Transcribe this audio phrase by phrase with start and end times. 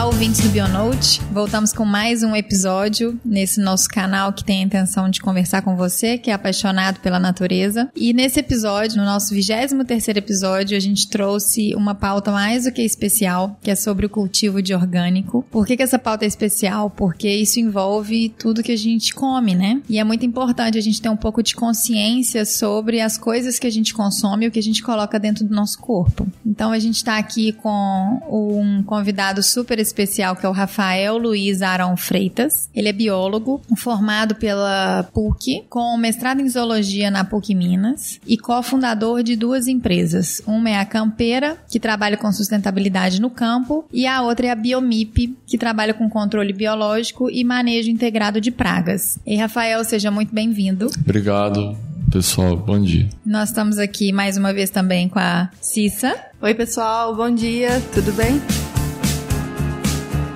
[0.00, 1.20] Olá, ouvintes do Bionote.
[1.30, 5.76] Voltamos com mais um episódio nesse nosso canal que tem a intenção de conversar com
[5.76, 7.90] você, que é apaixonado pela natureza.
[7.94, 12.80] E nesse episódio, no nosso 23 episódio, a gente trouxe uma pauta mais do que
[12.80, 15.44] especial, que é sobre o cultivo de orgânico.
[15.50, 16.88] Por que, que essa pauta é especial?
[16.88, 19.82] Porque isso envolve tudo que a gente come, né?
[19.86, 23.66] E é muito importante a gente ter um pouco de consciência sobre as coisas que
[23.66, 26.26] a gente consome e o que a gente coloca dentro do nosso corpo.
[26.46, 31.62] Então a gente está aqui com um convidado super especial que é o Rafael Luiz
[31.62, 32.68] Arão Freitas.
[32.74, 39.22] Ele é biólogo, formado pela PUC, com mestrado em zoologia na PUC Minas e cofundador
[39.22, 40.40] de duas empresas.
[40.46, 44.54] Uma é a Campeira, que trabalha com sustentabilidade no campo, e a outra é a
[44.54, 49.18] Biomip, que trabalha com controle biológico e manejo integrado de pragas.
[49.26, 50.90] E Rafael, seja muito bem-vindo.
[50.98, 51.76] Obrigado
[52.10, 53.08] pessoal, bom dia.
[53.24, 56.14] Nós estamos aqui mais uma vez também com a Cissa.
[56.42, 58.40] Oi, pessoal, bom dia, tudo bem?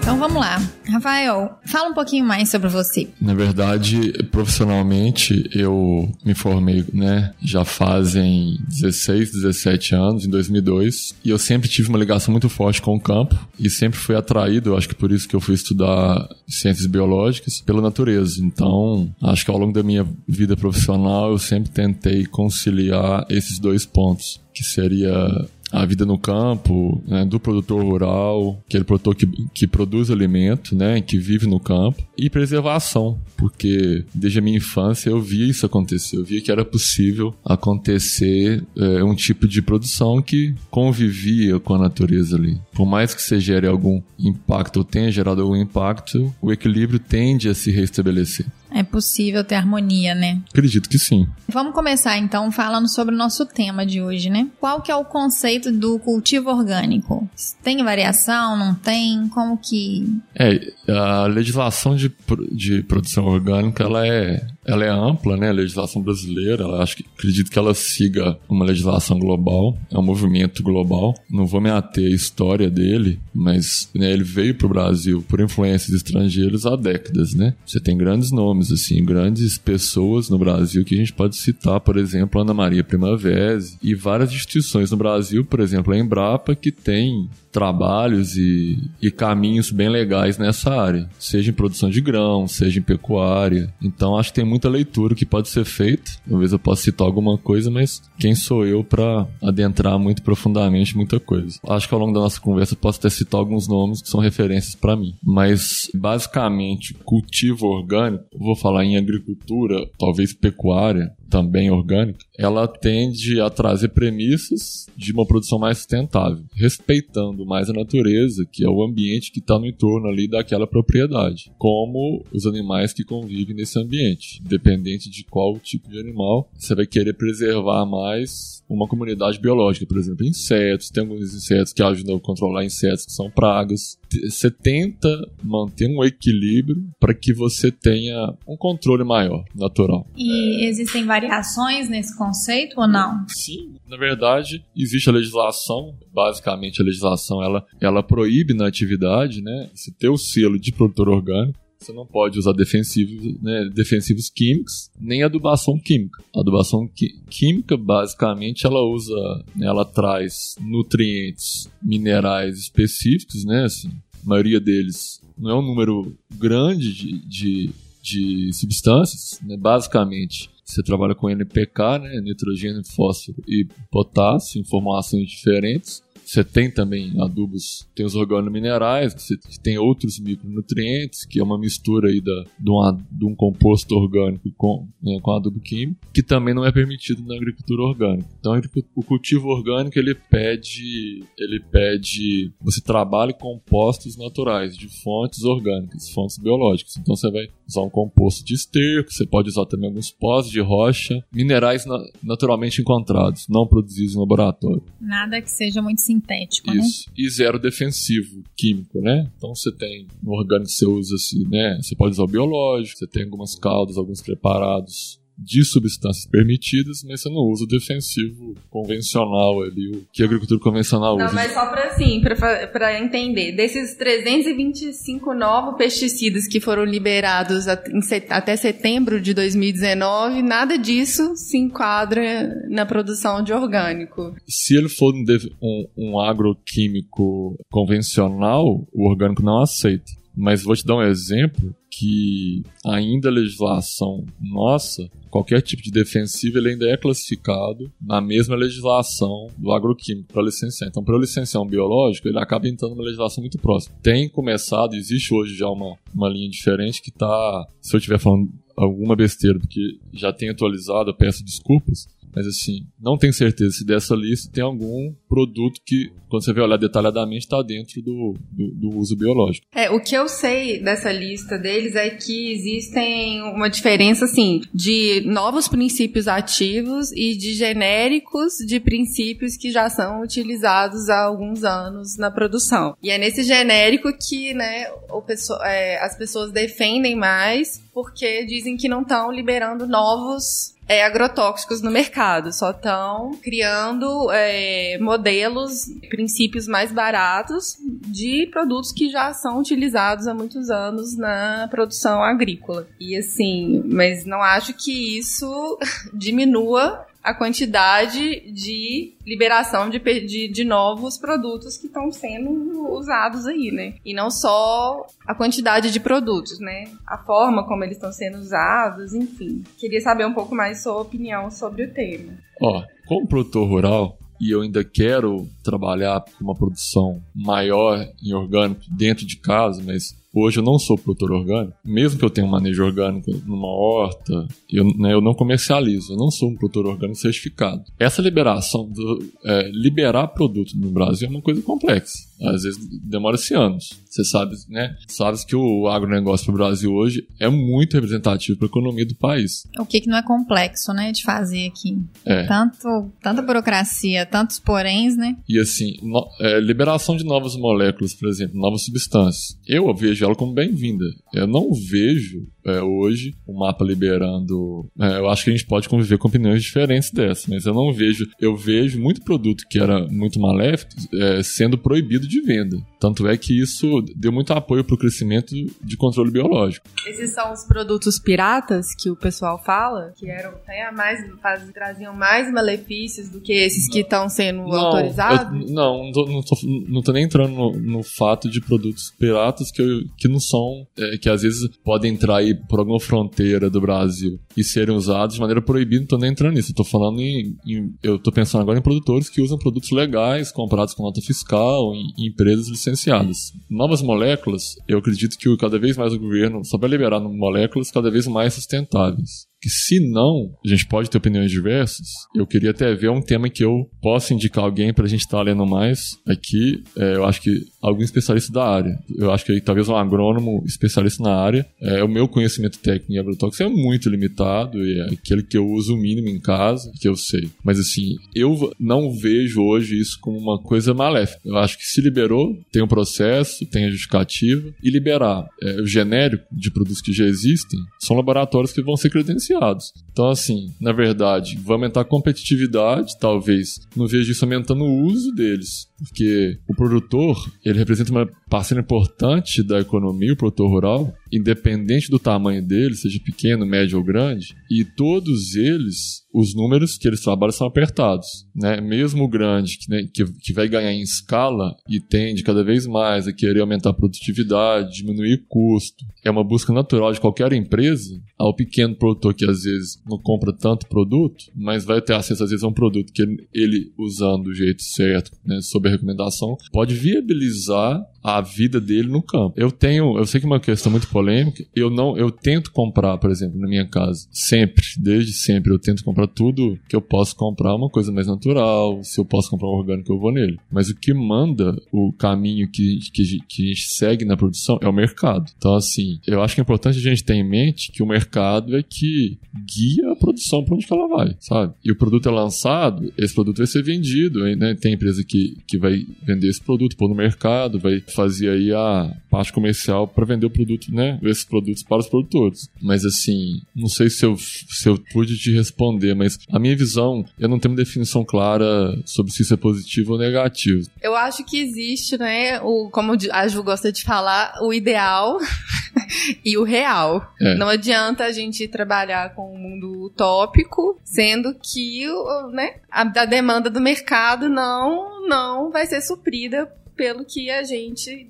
[0.05, 0.61] Então vamos lá.
[0.87, 3.09] Rafael, fala um pouquinho mais sobre você.
[3.19, 11.31] Na verdade, profissionalmente, eu me formei, né, já fazem 16, 17 anos, em 2002, e
[11.31, 14.91] eu sempre tive uma ligação muito forte com o campo e sempre fui atraído, acho
[14.91, 18.45] que por isso que eu fui estudar ciências biológicas, pela natureza.
[18.45, 23.87] Então, acho que ao longo da minha vida profissional eu sempre tentei conciliar esses dois
[23.87, 29.67] pontos, que seria a vida no campo, né, do produtor rural, aquele produtor que, que
[29.67, 35.21] produz alimento, né, que vive no campo, e preservação, porque desde a minha infância eu
[35.21, 40.55] via isso acontecer, eu via que era possível acontecer é, um tipo de produção que
[40.71, 42.57] convivia com a natureza ali.
[42.73, 47.49] Por mais que você gere algum impacto ou tenha gerado algum impacto, o equilíbrio tende
[47.49, 48.47] a se restabelecer.
[48.71, 50.41] É possível ter harmonia, né?
[50.51, 51.29] Acredito que sim.
[51.49, 54.49] Vamos começar então falando sobre o nosso tema de hoje, né?
[54.59, 57.29] Qual que é o conceito do cultivo orgânico?
[57.63, 59.29] Tem variação, não tem?
[59.29, 60.19] Como que...
[60.35, 62.13] É, a legislação de,
[62.51, 65.49] de produção orgânica, ela é ela é ampla, né?
[65.49, 70.03] A legislação brasileira, ela, acho que acredito que ela siga uma legislação global, é um
[70.03, 71.15] movimento global.
[71.31, 75.41] Não vou me ater à história dele, mas né, ele veio para o Brasil por
[75.41, 77.55] influências estrangeiras há décadas, né?
[77.67, 81.97] Você tem grandes nomes, assim, grandes pessoas no Brasil que a gente pode citar, por
[81.97, 83.45] exemplo, Ana Maria Primavera
[83.83, 89.71] e várias instituições no Brasil, por exemplo, a Embrapa, que tem trabalhos e, e caminhos
[89.71, 93.73] bem legais nessa área, seja em produção de grão, seja em pecuária.
[93.81, 96.11] Então acho que tem muita leitura que pode ser feita.
[96.29, 101.21] Talvez eu possa citar alguma coisa, mas quem sou eu para adentrar muito profundamente muita
[101.21, 101.61] coisa?
[101.69, 104.19] Acho que ao longo da nossa conversa eu posso até citar alguns nomes que são
[104.19, 105.15] referências para mim.
[105.23, 113.51] Mas basicamente, cultivo orgânico, vou falar em agricultura, talvez pecuária, também orgânica, ela tende a
[113.51, 119.33] trazer premissas de uma produção mais sustentável, respeitando mais a natureza, que é o ambiente
[119.33, 124.41] que está no entorno ali daquela propriedade, como os animais que convivem nesse ambiente.
[124.45, 129.99] Independente de qual tipo de animal, você vai querer preservar mais uma comunidade biológica, por
[129.99, 133.99] exemplo, insetos, tem alguns insetos que ajudam a controlar insetos que são pragas.
[134.23, 135.09] Você tenta
[135.43, 140.07] manter um equilíbrio para que você tenha um controle maior, natural.
[140.17, 143.27] E existem várias variações nesse conceito ou não?
[143.29, 149.71] Sim, na verdade, existe a legislação, basicamente a legislação ela, ela proíbe na atividade, né,
[149.75, 154.91] se ter o selo de produtor orgânico, você não pode usar defensivos, né, defensivos químicos,
[154.99, 156.23] nem adubação química.
[156.35, 156.89] A adubação
[157.29, 163.91] química, basicamente, ela usa, né, ela traz nutrientes, minerais específicos, né, assim,
[164.25, 167.71] a maioria deles não é um número grande de, de,
[168.03, 175.29] de substâncias, né, basicamente você trabalha com NPK, né, nitrogênio, fósforo e potássio em formulações
[175.29, 176.03] diferentes.
[176.25, 182.09] Você tem também adubos, tem os organominerais, você tem outros micronutrientes, que é uma mistura
[182.09, 186.55] aí da, de, uma, de um composto orgânico com, né, com adubo químico, que também
[186.55, 188.29] não é permitido na agricultura orgânica.
[188.39, 188.61] Então,
[188.95, 196.39] o cultivo orgânico ele pede, ele pede você trabalhe compostos naturais de fontes orgânicas, fontes
[196.39, 196.97] biológicas.
[196.97, 200.61] Então, você vai usar um composto de esterco, você pode usar também alguns pós de
[200.61, 204.83] rocha, minerais na, naturalmente encontrados, não produzidos no laboratório.
[205.01, 206.79] Nada que seja muito sintético, né?
[206.79, 207.09] Isso.
[207.09, 207.15] Né?
[207.19, 209.31] E zero defensivo químico, né?
[209.37, 211.79] Então você tem no orgânico você usa assim, né?
[211.81, 217.21] Você pode usar o biológico, você tem algumas caldas, alguns preparados de substâncias permitidas, mas
[217.21, 221.27] você não usa o defensivo convencional ali, o que a agricultura convencional usa.
[221.27, 228.57] Não, mas só para assim, para entender, desses 325 novos pesticidas que foram liberados até
[228.57, 234.35] setembro de 2019, nada disso se enquadra na produção de orgânico.
[234.47, 235.25] Se ele for um,
[235.63, 240.24] um, um agroquímico convencional, o orgânico não aceita.
[240.37, 246.59] Mas vou te dar um exemplo que ainda a legislação nossa, qualquer tipo de defensivo
[246.59, 250.89] ele ainda é classificado na mesma legislação do agroquímico para licenciar.
[250.89, 253.95] Então, para licenciar um biológico, ele acaba entrando numa legislação muito próxima.
[254.03, 258.49] Tem começado, existe hoje já uma, uma linha diferente que está, se eu estiver falando
[258.77, 263.85] alguma besteira, porque já tem atualizado, eu peço desculpas, mas assim, não tenho certeza se
[263.85, 268.71] dessa lista tem algum produto que, quando você vai olhar detalhadamente, está dentro do, do,
[268.75, 269.67] do, uso biológico.
[269.75, 275.23] É, o que eu sei dessa lista deles é que existem uma diferença, assim, de
[275.27, 282.17] novos princípios ativos e de genéricos de princípios que já são utilizados há alguns anos
[282.17, 282.97] na produção.
[283.03, 284.87] E é nesse genérico que, né,
[285.27, 291.81] pessoa, é, as pessoas defendem mais porque dizem que não estão liberando novos é, agrotóxicos
[291.81, 299.59] no mercado, só estão criando é, modelos, princípios mais baratos de produtos que já são
[299.59, 302.87] utilizados há muitos anos na produção agrícola.
[303.01, 305.79] E assim, mas não acho que isso
[306.13, 313.71] diminua a quantidade de liberação de, de, de novos produtos que estão sendo usados aí,
[313.73, 313.95] né?
[314.05, 316.85] E não só a quantidade de produtos, né?
[317.07, 319.65] A forma como eles estão sendo usados, enfim.
[319.79, 322.35] Queria saber um pouco mais sua opinião sobre o tema.
[322.61, 328.83] Ó, como produtor rural, e eu ainda quero trabalhar com uma produção maior em orgânico
[328.91, 332.51] dentro de casa, mas Hoje eu não sou produtor orgânico, mesmo que eu tenha um
[332.51, 337.21] manejo orgânico numa horta, eu, né, eu não comercializo, eu não sou um produtor orgânico
[337.21, 337.85] certificado.
[338.01, 342.19] Essa liberação, do, é, liberar produto no Brasil é uma coisa complexa.
[342.43, 343.91] Às vezes demora-se anos.
[344.11, 344.97] Você sabe, né?
[345.07, 349.15] Sabes que o agronegócio para o Brasil hoje é muito representativo para a economia do
[349.15, 349.65] país.
[349.79, 351.97] O que, que não é complexo, né, de fazer aqui.
[352.25, 352.45] É.
[352.47, 355.37] Tanto, tanta burocracia, tantos poréns, né?
[355.49, 359.59] E assim, no, é, liberação de novas moléculas, por exemplo, novas substâncias.
[359.67, 361.05] Eu vejo ela como bem-vinda.
[361.33, 364.87] Eu não vejo é, hoje o mapa liberando.
[364.99, 367.93] É, eu acho que a gente pode conviver com opiniões diferentes dessa, mas eu não
[367.93, 368.27] vejo.
[368.41, 372.77] Eu vejo muito produto que era muito maléfico é, sendo proibido de venda.
[372.99, 376.87] Tanto é que isso deu muito apoio para o crescimento de controle biológico.
[377.07, 382.15] Esses são os produtos piratas que o pessoal fala, que eram até mais, faz, traziam
[382.15, 385.61] mais malefícios do que esses que estão sendo não, autorizados?
[385.61, 386.57] Eu, não, não tô, não, tô,
[386.89, 390.87] não tô nem entrando no, no, fato de produtos piratas que, eu, que não são,
[390.97, 395.35] é, que às vezes podem entrar aí por alguma fronteira do Brasil e serem usados
[395.35, 396.73] de maneira proibida, não tô nem entrando nisso.
[396.73, 400.53] Eu tô falando em, em, Eu tô pensando agora em produtores que usam produtos legais,
[400.53, 403.53] comprados com nota fiscal, em, em empresas licenciadas.
[403.71, 408.11] Novas moléculas, eu acredito que cada vez mais o governo só vai liberar moléculas cada
[408.11, 412.07] vez mais sustentáveis que se não, a gente pode ter opiniões diversas.
[412.37, 415.39] Eu queria até ver um tema que eu possa indicar alguém para a gente estar
[415.39, 416.85] tá lendo mais aqui.
[416.99, 418.99] É, eu acho que algum especialista da área.
[419.17, 421.67] Eu acho que talvez um agrônomo especialista na área.
[421.81, 425.67] É, o meu conhecimento técnico em agrotóxicos é muito limitado e é aquele que eu
[425.67, 427.49] uso o mínimo em casa, que eu sei.
[427.65, 431.41] Mas assim, eu não vejo hoje isso como uma coisa maléfica.
[431.43, 435.87] Eu acho que se liberou, tem um processo, tem a justificativa, e liberar é, o
[435.87, 440.04] genérico de produtos que já existem são laboratórios que vão ser credenciados jobs.
[440.15, 443.81] Então, assim, na verdade, vai aumentar a competitividade, talvez.
[443.97, 449.63] Não vejo isso aumentando o uso deles porque o produtor ele representa uma parcela importante
[449.63, 454.85] da economia, o produtor rural, independente do tamanho dele, seja pequeno, médio ou grande, e
[454.85, 458.81] todos eles, os números que eles trabalham são apertados, né?
[458.81, 462.87] Mesmo o grande, que, né, que, que vai ganhar em escala e tende cada vez
[462.87, 468.21] mais a querer aumentar a produtividade, diminuir custo, é uma busca natural de qualquer empresa,
[468.39, 472.51] ao pequeno produtor que às vezes não compra tanto produto, mas vai ter acesso às
[472.51, 476.95] vezes a um produto que ele, usando do jeito certo, né, sob a recomendação, pode
[476.95, 479.53] viabilizar a vida dele no campo.
[479.55, 483.19] Eu tenho, eu sei que é uma questão muito polêmica, eu não, eu tento comprar,
[483.19, 487.37] por exemplo, na minha casa, sempre, desde sempre, eu tento comprar tudo que eu posso
[487.37, 490.59] comprar, uma coisa mais natural, se eu posso comprar um orgânico, eu vou nele.
[490.73, 494.89] Mas o que manda o caminho que, que, que a gente segue na produção é
[494.89, 495.53] o mercado.
[495.59, 498.77] Então, assim, eu acho que é importante a gente ter em mente que o mercado
[498.77, 499.39] é que
[499.77, 501.75] e a produção para onde ela vai, sabe?
[501.85, 504.75] E o produto é lançado, esse produto vai ser vendido, né?
[504.75, 509.13] Tem empresa que, que vai vender esse produto, pôr no mercado, vai fazer aí a
[509.31, 511.19] parte comercial para vender o produto, né?
[511.23, 512.69] Esses produtos para os produtores.
[512.81, 517.25] Mas assim, não sei se eu, se eu pude te responder, mas a minha visão,
[517.39, 520.87] eu não tenho uma definição clara sobre se isso é positivo ou negativo.
[521.03, 525.39] Eu acho que existe, né, o, como a Ju gosta de falar, o ideal
[526.45, 527.33] e o real.
[527.41, 527.57] É.
[527.57, 532.07] Não adianta a gente trabalhar com um mundo utópico, sendo que
[532.53, 538.29] né, a, a demanda do mercado não, não vai ser suprida pelo que a gente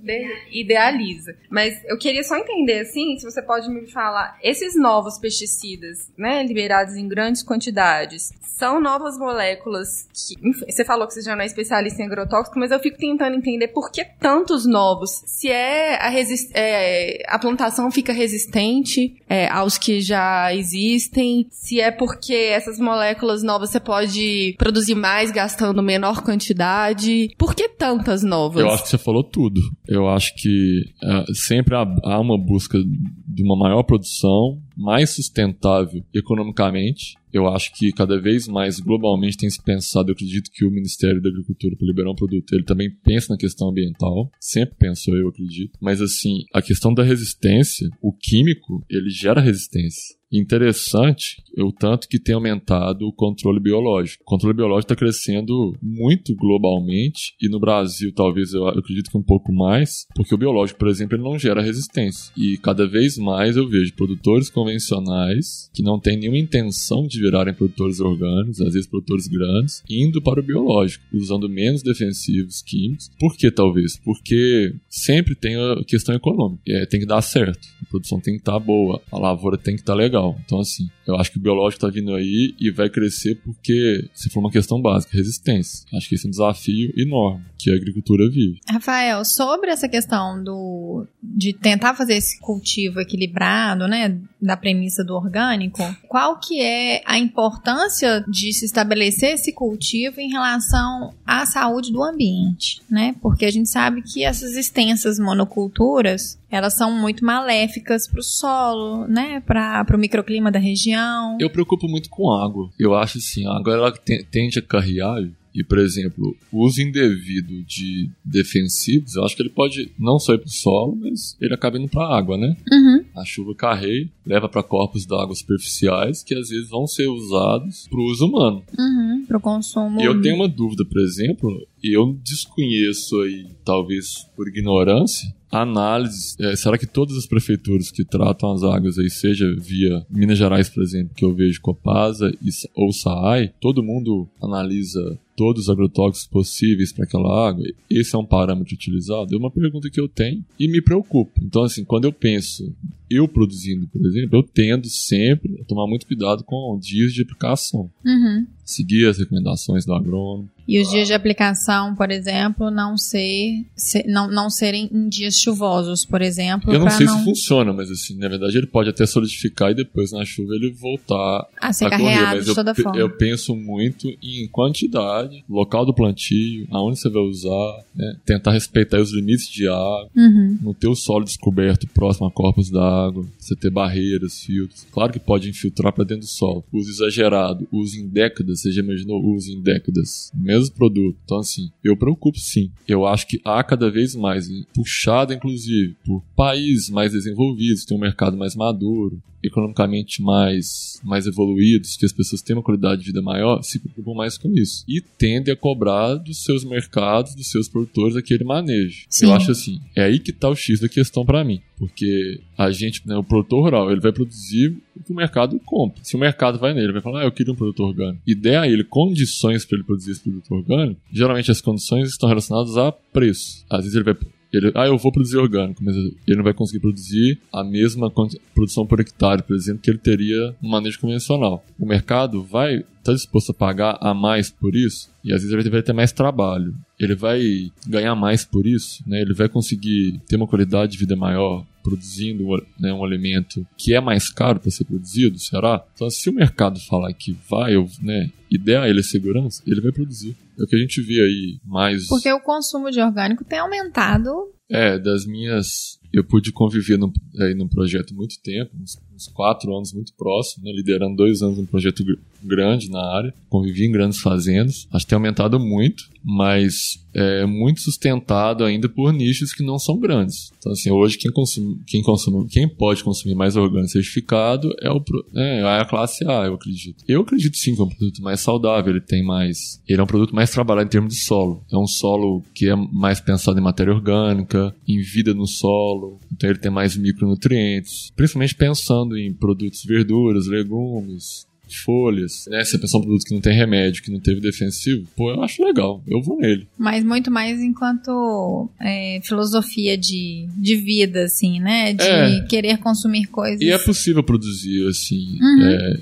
[0.51, 1.37] idealiza.
[1.51, 6.43] Mas eu queria só entender, assim, se você pode me falar, esses novos pesticidas, né,
[6.43, 10.35] liberados em grandes quantidades, são novas moléculas que.
[10.71, 13.69] Você falou que você já não é especialista em agrotóxico, mas eu fico tentando entender
[13.69, 15.23] por que tantos novos.
[15.27, 16.13] Se é a,
[16.55, 23.43] é, a plantação fica resistente é, aos que já existem, se é porque essas moléculas
[23.43, 27.35] novas você pode produzir mais gastando menor quantidade.
[27.37, 28.54] Por que tantas novas?
[28.61, 29.61] Eu acho que você falou tudo.
[29.87, 36.05] Eu acho que uh, sempre há, há uma busca de uma maior produção, mais sustentável
[36.13, 37.15] economicamente.
[37.33, 41.21] Eu acho que cada vez mais globalmente tem se pensado, eu acredito que o Ministério
[41.21, 45.29] da Agricultura para liberar um produto, ele também pensa na questão ambiental, sempre pensou, eu
[45.29, 45.77] acredito.
[45.81, 50.15] Mas assim, a questão da resistência, o químico, ele gera resistência.
[50.39, 54.23] Interessante o tanto que tem aumentado o controle biológico.
[54.23, 59.23] O controle biológico está crescendo muito globalmente e no Brasil talvez eu acredito que um
[59.23, 62.33] pouco mais, porque o biológico, por exemplo, ele não gera resistência.
[62.37, 67.55] E cada vez mais eu vejo produtores convencionais que não têm nenhuma intenção de virarem
[67.55, 73.11] produtores orgânicos, às vezes produtores grandes, indo para o biológico, usando menos defensivos químicos.
[73.19, 73.97] Por que talvez?
[74.05, 76.63] Porque sempre tem a questão econômica.
[76.67, 77.69] É, tem que dar certo.
[77.83, 80.24] A produção tem que estar tá boa, a lavoura tem que estar tá legal.
[80.45, 84.31] Então, assim, eu acho que o biológico está vindo aí e vai crescer porque se
[84.31, 85.87] for uma questão básica, resistência.
[85.95, 88.61] Acho que esse é um desafio enorme que a agricultura vive.
[88.69, 95.15] Rafael, sobre essa questão do de tentar fazer esse cultivo equilibrado, né, da premissa do
[95.15, 101.91] orgânico, qual que é a importância de se estabelecer esse cultivo em relação à saúde
[101.91, 103.15] do ambiente, né?
[103.21, 109.09] Porque a gente sabe que essas extensas monoculturas elas são muito maléficas para o solo,
[109.09, 109.41] né?
[109.41, 111.37] Para o microclima da região.
[111.41, 112.71] Eu preocupo muito com água.
[112.79, 113.93] Eu acho assim, a água ela
[114.31, 115.23] tende a carrear
[115.55, 120.35] e, por exemplo, o uso indevido de defensivos, eu acho que ele pode não só
[120.35, 122.57] ir para o solo, mas ele acaba indo para a água, né?
[122.71, 123.05] Uhum.
[123.17, 128.01] A chuva carrega, leva para corpos d'água superficiais que às vezes vão ser usados para
[128.01, 128.65] o uso humano.
[128.77, 130.01] Uhum, para o consumo.
[130.01, 131.49] E eu tenho uma dúvida, por exemplo,
[131.81, 135.33] e eu desconheço aí, talvez por ignorância,
[135.63, 136.37] análise.
[136.39, 140.69] É, será que todas as prefeituras que tratam as águas aí, seja via Minas Gerais,
[140.69, 142.33] por exemplo, que eu vejo Copasa
[142.75, 147.65] ou SAAI, todo mundo analisa todos os agrotóxicos possíveis para aquela água?
[147.91, 149.35] Esse é um parâmetro utilizado?
[149.35, 151.33] É uma pergunta que eu tenho e me preocupa.
[151.43, 152.73] Então, assim, quando eu penso
[153.11, 157.91] eu produzindo, por exemplo, eu tendo sempre a tomar muito cuidado com dias de aplicação.
[158.05, 158.47] Uhum.
[158.65, 160.49] Seguir as recomendações do agrônomo.
[160.67, 165.39] E os dias de aplicação, por exemplo, não ser, ser não, não serem em dias
[165.39, 166.73] chuvosos, por exemplo.
[166.73, 167.19] Eu não sei não...
[167.19, 170.73] se funciona, mas assim, na verdade ele pode até solidificar e depois na chuva ele
[170.73, 172.21] voltar a ser a correr.
[172.23, 172.99] Mas de eu, toda forma.
[172.99, 178.17] eu penso muito em quantidade, local do plantio, aonde você vai usar, né?
[178.25, 180.59] tentar respeitar os limites de água, uhum.
[180.63, 184.87] não ter o solo descoberto próximo a corpos d'água, você ter barreiras, filtros.
[184.91, 186.65] Claro que pode infiltrar para dentro do solo.
[186.73, 190.31] Uso exagerado, uso em décadas, você já imaginou uso em décadas?
[190.35, 191.17] mesmo produto.
[191.25, 192.71] Então, assim, eu preocupo sim.
[192.87, 198.01] Eu acho que há cada vez mais, puxado inclusive por países mais desenvolvidos, têm um
[198.01, 203.23] mercado mais maduro, economicamente mais, mais evoluídos, que as pessoas têm uma qualidade de vida
[203.23, 204.85] maior, se preocupam mais com isso.
[204.89, 209.07] E tendem a cobrar dos seus mercados, dos seus produtores, aquele manejo.
[209.09, 209.27] Sim.
[209.27, 211.61] Eu acho assim, é aí que está o X da questão para mim.
[211.77, 216.03] Porque a gente, né, o produtor rural, ele vai produzir o que o mercado compra.
[216.05, 218.23] Se o mercado vai nele, vai falar, ah, eu queria um produto orgânico.
[218.27, 222.29] E der a ele condições para ele produzir esse produto orgânico, geralmente as condições estão
[222.29, 223.65] relacionadas a preço.
[223.69, 224.15] Às vezes ele vai
[224.57, 228.11] ele, ah, eu vou produzir orgânico, mas ele não vai conseguir produzir a mesma
[228.55, 231.65] produção por hectare, por exemplo, que ele teria no manejo convencional.
[231.79, 235.53] O mercado vai estar tá disposto a pagar a mais por isso, e às vezes
[235.53, 236.75] ele vai ter mais trabalho.
[236.99, 237.43] Ele vai
[237.87, 239.21] ganhar mais por isso, né?
[239.21, 242.45] Ele vai conseguir ter uma qualidade de vida maior produzindo
[242.81, 245.87] né, um alimento que é mais caro para ser produzido, será?
[245.95, 249.93] Então, se o mercado falar que vai, né, e der a ele segurança, ele vai
[249.93, 250.35] produzir.
[250.59, 252.07] É o que a gente vê aí mais.
[252.07, 254.51] Porque o consumo de orgânico tem aumentado.
[254.71, 255.99] É, das minhas.
[256.13, 260.65] Eu pude conviver num, aí num projeto muito tempo, uns, uns quatro anos muito próximo,
[260.65, 262.05] né, liderando dois anos um projeto
[262.43, 267.81] grande na área, convivi em grandes fazendas, acho que tem aumentado muito, mas é muito
[267.81, 270.51] sustentado ainda por nichos que não são grandes.
[270.59, 275.03] Então, assim, hoje quem consome, quem consome, quem pode consumir mais orgânico certificado é, o,
[275.37, 277.05] é, é a classe A, eu acredito.
[277.07, 280.07] Eu acredito sim que é um produto mais saudável, ele tem mais, ele é um
[280.07, 281.63] produto mais trabalhado em termos de solo.
[281.71, 286.51] É um solo que é mais pensado em matéria orgânica, em vida no solo, então
[286.51, 291.47] ele tem mais micronutrientes, principalmente pensando em produtos verduras, legumes,
[291.85, 292.65] folhas, né?
[292.65, 295.65] Se pensar um produto que não tem remédio, que não teve defensivo, pô, eu acho
[295.65, 296.03] legal.
[296.07, 296.67] Eu vou nele.
[296.79, 301.93] Mas muito mais enquanto é, filosofia de, de vida, assim, né?
[301.93, 302.41] De é.
[302.47, 303.61] querer consumir coisas.
[303.61, 305.39] E é possível produzir, assim.
[305.41, 305.63] Uhum.
[305.63, 306.01] É,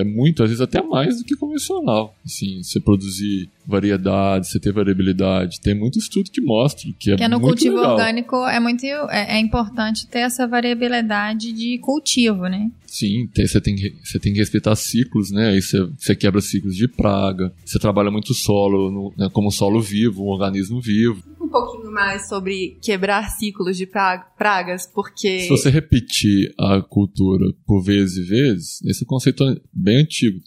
[0.00, 2.16] é muito, às vezes até mais do que convencional.
[2.24, 5.60] Assim, você produzir variedade, você ter variabilidade.
[5.60, 7.92] Tem muito estudo que mostra que é que no cultivo legal.
[7.92, 12.70] orgânico é muito é, é, importante ter essa variabilidade de cultivo, né?
[12.86, 15.50] Sim, tem, você, tem, você tem que respeitar ciclos, né?
[15.50, 19.80] Aí você, você quebra ciclos de praga, você trabalha muito solo no, né, como solo
[19.80, 21.22] vivo, um organismo vivo.
[21.40, 25.40] Um pouquinho mais sobre quebrar ciclos de pragas, porque.
[25.40, 30.38] Se você repetir a cultura por vezes e vezes, esse conceito é bem antigo.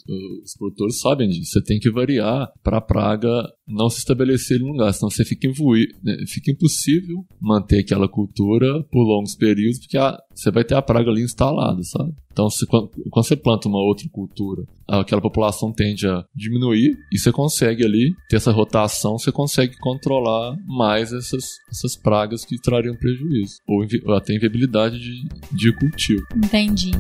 [0.44, 1.52] Os produtores sabem disso.
[1.52, 5.24] Você tem que variar para praga praga não se estabelecer em um lugar, senão você
[5.24, 6.16] fica, imbuir, né?
[6.28, 11.10] fica impossível manter aquela cultura por longos períodos, porque a, você vai ter a praga
[11.10, 12.14] ali instalada, sabe?
[12.32, 17.20] Então, se, quando, quando, você planta uma outra cultura, aquela população tende a diminuir e
[17.20, 22.96] você consegue ali ter essa rotação, você consegue controlar mais essas, essas pragas que trariam
[22.96, 26.24] prejuízo, ou, ou até inviabilidade de, de cultivo.
[26.36, 26.92] Entendi.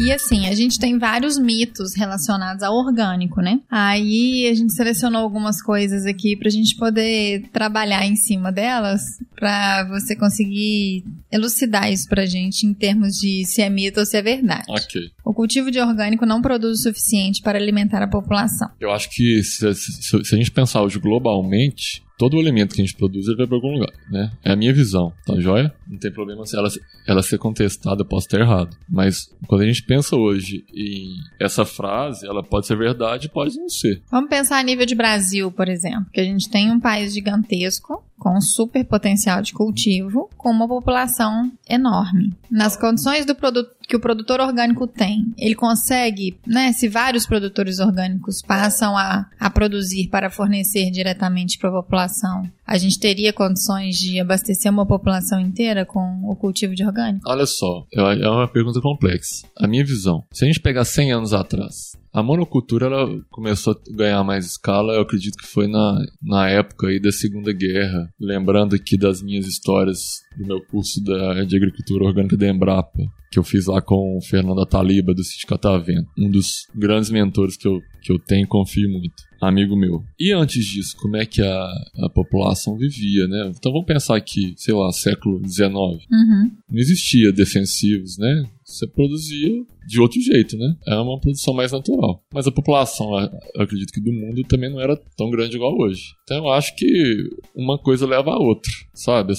[0.00, 3.60] E assim, a gente tem vários mitos relacionados ao orgânico, né?
[3.70, 9.02] Aí a gente selecionou algumas coisas aqui pra gente poder trabalhar em cima delas,
[9.34, 14.16] pra você conseguir elucidar isso pra gente em termos de se é mito ou se
[14.16, 14.64] é verdade.
[14.68, 15.10] Ok.
[15.24, 18.68] O cultivo de orgânico não produz o suficiente para alimentar a população.
[18.80, 22.82] Eu acho que se, se, se a gente pensar hoje globalmente, todo o alimento que
[22.82, 24.30] a gente produz ele vai para algum lugar, né?
[24.44, 25.72] É a minha visão, tá joia?
[25.88, 26.68] Não tem problema se ela,
[27.08, 28.76] ela ser contestada, eu posso estar errado.
[28.86, 33.70] Mas quando a gente pensa hoje em essa frase, ela pode ser verdade pode não
[33.70, 34.02] ser.
[34.10, 38.04] Vamos pensar a nível de Brasil, por exemplo, que a gente tem um país gigantesco,
[38.20, 42.32] com super potencial de cultivo, com uma população enorme.
[42.50, 47.80] Nas condições do produto que o produtor orgânico tem, ele consegue, né, se vários produtores
[47.80, 53.96] orgânicos passam a, a produzir para fornecer diretamente para a população, a gente teria condições
[53.96, 57.28] de abastecer uma população inteira com o cultivo de orgânico?
[57.28, 59.44] Olha só, é uma pergunta complexa.
[59.58, 63.96] A minha visão, se a gente pegar 100 anos atrás, a monocultura ela começou a
[63.96, 68.12] ganhar mais escala, eu acredito que foi na, na época aí da Segunda Guerra.
[68.18, 73.38] Lembrando aqui das minhas histórias do meu curso da, de agricultura orgânica da Embrapa, que
[73.38, 77.68] eu fiz lá com o Fernando Ataliba do Sítio Catavento, um dos grandes mentores que
[77.68, 80.04] eu, que eu tenho e confio muito amigo meu.
[80.18, 81.72] E antes disso, como é que a,
[82.04, 83.50] a população vivia, né?
[83.56, 85.70] Então vamos pensar aqui, sei lá, século XIX.
[85.72, 86.50] Uhum.
[86.70, 88.44] Não existia defensivos, né?
[88.64, 90.76] Você produzia de outro jeito, né?
[90.86, 92.22] É uma produção mais natural.
[92.32, 93.18] Mas a população,
[93.54, 96.14] eu acredito que do mundo também não era tão grande igual hoje.
[96.22, 99.32] Então eu acho que uma coisa leva a outra, sabe?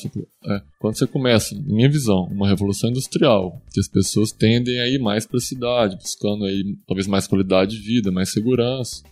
[0.45, 4.99] É, quando você começa, minha visão, uma revolução industrial, que as pessoas tendem a ir
[4.99, 8.50] mais para a cidade, buscando aí talvez mais qualidade de vida, mais segurança.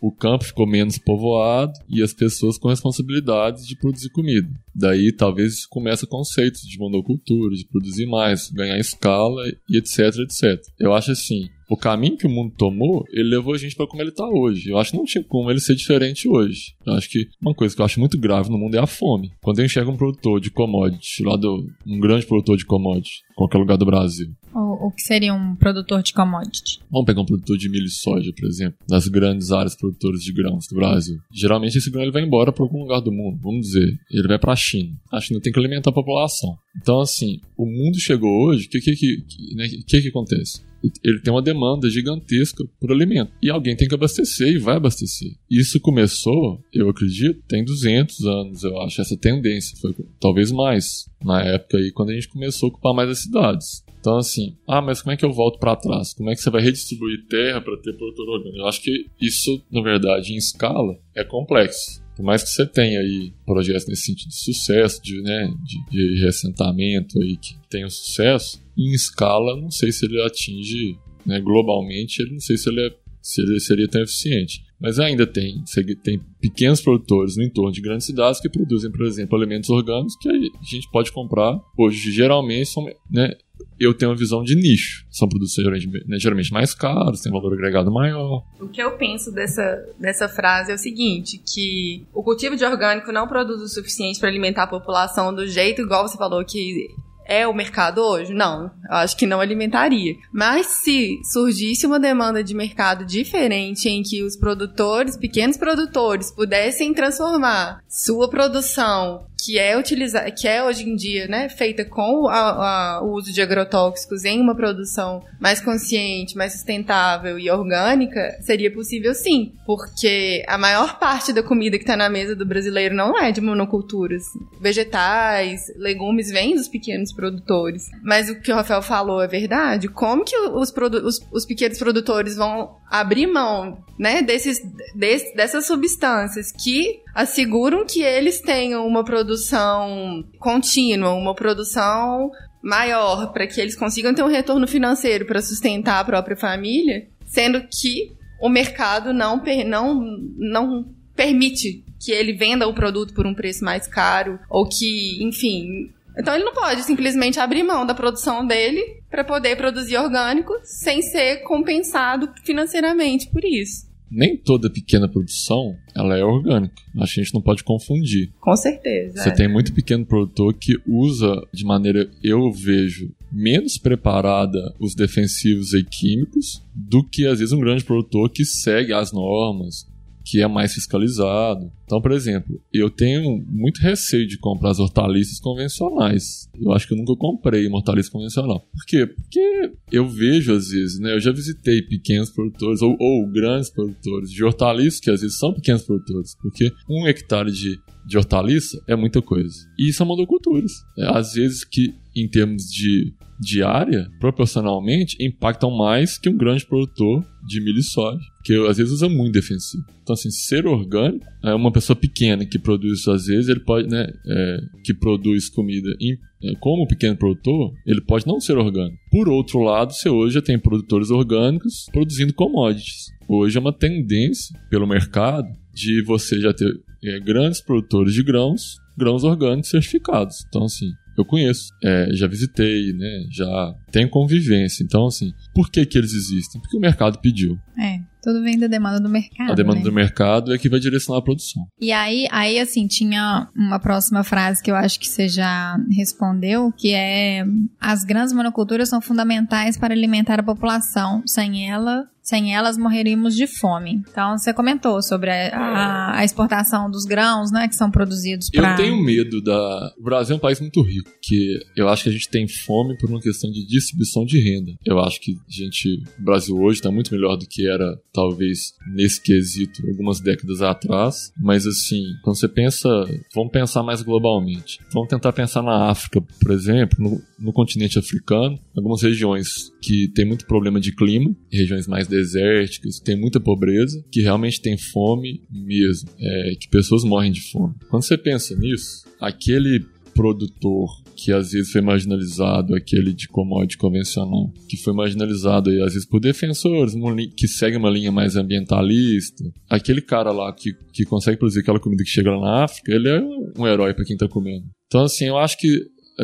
[0.01, 4.49] O campo ficou menos povoado e as pessoas com responsabilidades de produzir comida.
[4.73, 10.61] Daí talvez começa conceitos de monocultura, de produzir mais, ganhar escala e etc, etc.
[10.79, 14.01] Eu acho assim, o caminho que o mundo tomou, ele levou a gente para como
[14.01, 14.69] ele tá hoje.
[14.69, 16.73] Eu acho que não tinha como ele ser diferente hoje.
[16.85, 19.31] Eu acho que uma coisa que eu acho muito grave no mundo é a fome.
[19.39, 23.59] Quando eu enxergo um produtor de commodity, lá do, um grande produtor de commodity, qualquer
[23.59, 24.31] lugar do Brasil.
[24.79, 26.79] O, que seria um produtor de commodity?
[26.91, 30.33] Vamos pegar um produtor de milho e soja, por exemplo, das grandes áreas produtoras de
[30.33, 31.17] grãos do Brasil.
[31.31, 34.39] Geralmente esse grão ele vai embora para algum lugar do mundo, vamos dizer, ele vai
[34.39, 34.95] para a China.
[35.11, 36.57] A China tem que alimentar a população.
[36.81, 40.69] Então, assim, o mundo chegou hoje, o que, que, que, né, que que acontece?
[41.03, 43.31] ele tem uma demanda gigantesca por alimento.
[43.41, 45.31] E alguém tem que abastecer e vai abastecer.
[45.49, 49.77] Isso começou, eu acredito, tem 200 anos, eu acho, essa tendência.
[49.81, 51.09] Foi talvez mais.
[51.23, 53.83] Na época aí, quando a gente começou a ocupar mais as cidades.
[53.99, 56.13] Então, assim, ah, mas como é que eu volto para trás?
[56.13, 58.57] Como é que você vai redistribuir terra para ter produtor orgânico?
[58.57, 62.01] Eu acho que isso, na verdade, em escala, é complexo.
[62.15, 66.21] Por mais que você tenha aí projetos nesse sentido de sucesso, de, né, de, de
[66.21, 72.31] reassentamento aí que tenham sucesso, em escala, não sei se ele atinge, né, globalmente, ele
[72.31, 74.63] não sei se ele, é, se ele seria tão eficiente.
[74.79, 75.61] Mas ainda tem,
[76.03, 80.29] tem pequenos produtores no entorno de grandes cidades que produzem, por exemplo, alimentos orgânicos que
[80.29, 80.33] a
[80.63, 81.59] gente pode comprar.
[81.77, 83.33] Hoje, geralmente, são, né,
[83.79, 85.05] eu tenho uma visão de nicho.
[85.09, 88.43] São produtos geralmente, né, geralmente mais caros, têm valor agregado maior.
[88.59, 93.11] O que eu penso dessa, dessa frase é o seguinte, que o cultivo de orgânico
[93.11, 96.89] não produz o suficiente para alimentar a população do jeito igual você falou que
[97.29, 98.33] é o mercado hoje?
[98.33, 100.15] Não, eu acho que não alimentaria.
[100.33, 106.91] Mas se surgisse uma demanda de mercado diferente em que os produtores, pequenos produtores, pudessem
[106.91, 112.97] transformar sua produção que é utilizada, que é hoje em dia, né, feita com a,
[112.97, 118.71] a, o uso de agrotóxicos em uma produção mais consciente, mais sustentável e orgânica, seria
[118.71, 123.17] possível sim, porque a maior parte da comida que está na mesa do brasileiro não
[123.17, 124.23] é de monoculturas.
[124.59, 127.83] Vegetais, legumes vêm dos pequenos produtores.
[128.03, 129.87] Mas o que o Rafael falou é verdade.
[129.87, 130.73] Como que os,
[131.03, 134.59] os, os pequenos produtores vão abrir mão, né, desses,
[134.95, 142.31] des, dessas substâncias que asseguram que eles tenham uma produção contínua, uma produção
[142.63, 147.61] maior, para que eles consigam ter um retorno financeiro para sustentar a própria família, sendo
[147.67, 150.01] que o mercado não, não,
[150.37, 155.91] não permite que ele venda o produto por um preço mais caro, ou que, enfim.
[156.17, 161.01] Então ele não pode simplesmente abrir mão da produção dele para poder produzir orgânico sem
[161.01, 166.75] ser compensado financeiramente por isso nem toda pequena produção ela é orgânica.
[166.99, 168.31] Acho que a gente não pode confundir.
[168.39, 169.21] Com certeza.
[169.21, 169.33] Você é.
[169.33, 175.83] tem muito pequeno produtor que usa de maneira, eu vejo, menos preparada os defensivos e
[175.83, 179.87] químicos do que às vezes um grande produtor que segue as normas,
[180.29, 181.71] que é mais fiscalizado.
[181.85, 186.47] Então, por exemplo, eu tenho muito receio de comprar as hortaliças convencionais.
[186.61, 188.59] Eu acho que eu nunca comprei uma hortaliça convencional.
[188.71, 189.07] Por quê?
[189.07, 191.15] Porque eu vejo às vezes, né?
[191.15, 195.51] Eu já visitei pequenos produtores ou, ou grandes produtores de hortaliças que às vezes são
[195.51, 199.55] pequenos produtores, porque um hectare de de hortaliça é muita coisa.
[199.77, 200.71] E são monoculturas.
[200.97, 206.65] É, às vezes que, em termos de, de área, proporcionalmente, impactam mais que um grande
[206.65, 209.83] produtor de milho e soja, que às vezes usa muito defensivo.
[210.03, 214.07] Então, assim, ser orgânico, é uma pessoa pequena que produz às vezes, ele pode, né,
[214.27, 218.97] é, que produz comida em, é, como pequeno produtor, ele pode não ser orgânico.
[219.11, 223.07] Por outro lado, você hoje já tem produtores orgânicos produzindo commodities.
[223.27, 226.71] Hoje é uma tendência pelo mercado de você já ter
[227.03, 230.45] é, grandes produtores de grãos, grãos orgânicos certificados.
[230.47, 230.89] Então, assim,
[231.21, 234.83] eu conheço, é, já visitei, né, já tenho convivência.
[234.83, 236.61] Então, assim, por que que eles existem?
[236.61, 237.57] Porque o mercado pediu.
[237.77, 239.51] É, tudo vem da demanda do mercado.
[239.51, 239.83] A demanda né?
[239.83, 241.65] do mercado é que vai direcionar a produção.
[241.79, 246.71] E aí, aí, assim, tinha uma próxima frase que eu acho que você já respondeu,
[246.77, 247.45] que é
[247.79, 251.23] as grandes monoculturas são fundamentais para alimentar a população.
[251.25, 254.03] Sem ela, sem elas morreríamos de fome.
[254.07, 258.71] Então você comentou sobre a, a exportação dos grãos, né, que são produzidos para.
[258.71, 259.93] Eu tenho medo da.
[259.97, 262.95] O Brasil é um país muito rico, que eu acho que a gente tem fome
[262.99, 264.71] por uma questão de distribuição de renda.
[264.85, 268.73] Eu acho que a gente, o Brasil hoje está muito melhor do que era talvez
[268.93, 271.31] nesse quesito algumas décadas atrás.
[271.41, 272.87] Mas assim, quando você pensa,
[273.33, 274.79] vamos pensar mais globalmente.
[274.93, 280.25] Vamos tentar pensar na África, por exemplo, no, no continente africano, algumas regiões que tem
[280.25, 286.09] muito problema de clima, regiões mais desérticas, tem muita pobreza, que realmente tem fome mesmo,
[286.19, 287.75] é, que pessoas morrem de fome.
[287.89, 294.51] Quando você pensa nisso, aquele produtor que às vezes foi marginalizado, aquele de commodity convencional,
[294.67, 296.93] que foi marginalizado às vezes por defensores,
[297.37, 302.03] que segue uma linha mais ambientalista, aquele cara lá que, que consegue produzir aquela comida
[302.03, 303.21] que chega lá na África, ele é
[303.57, 304.65] um herói para quem tá comendo.
[304.87, 305.67] Então, assim, eu acho que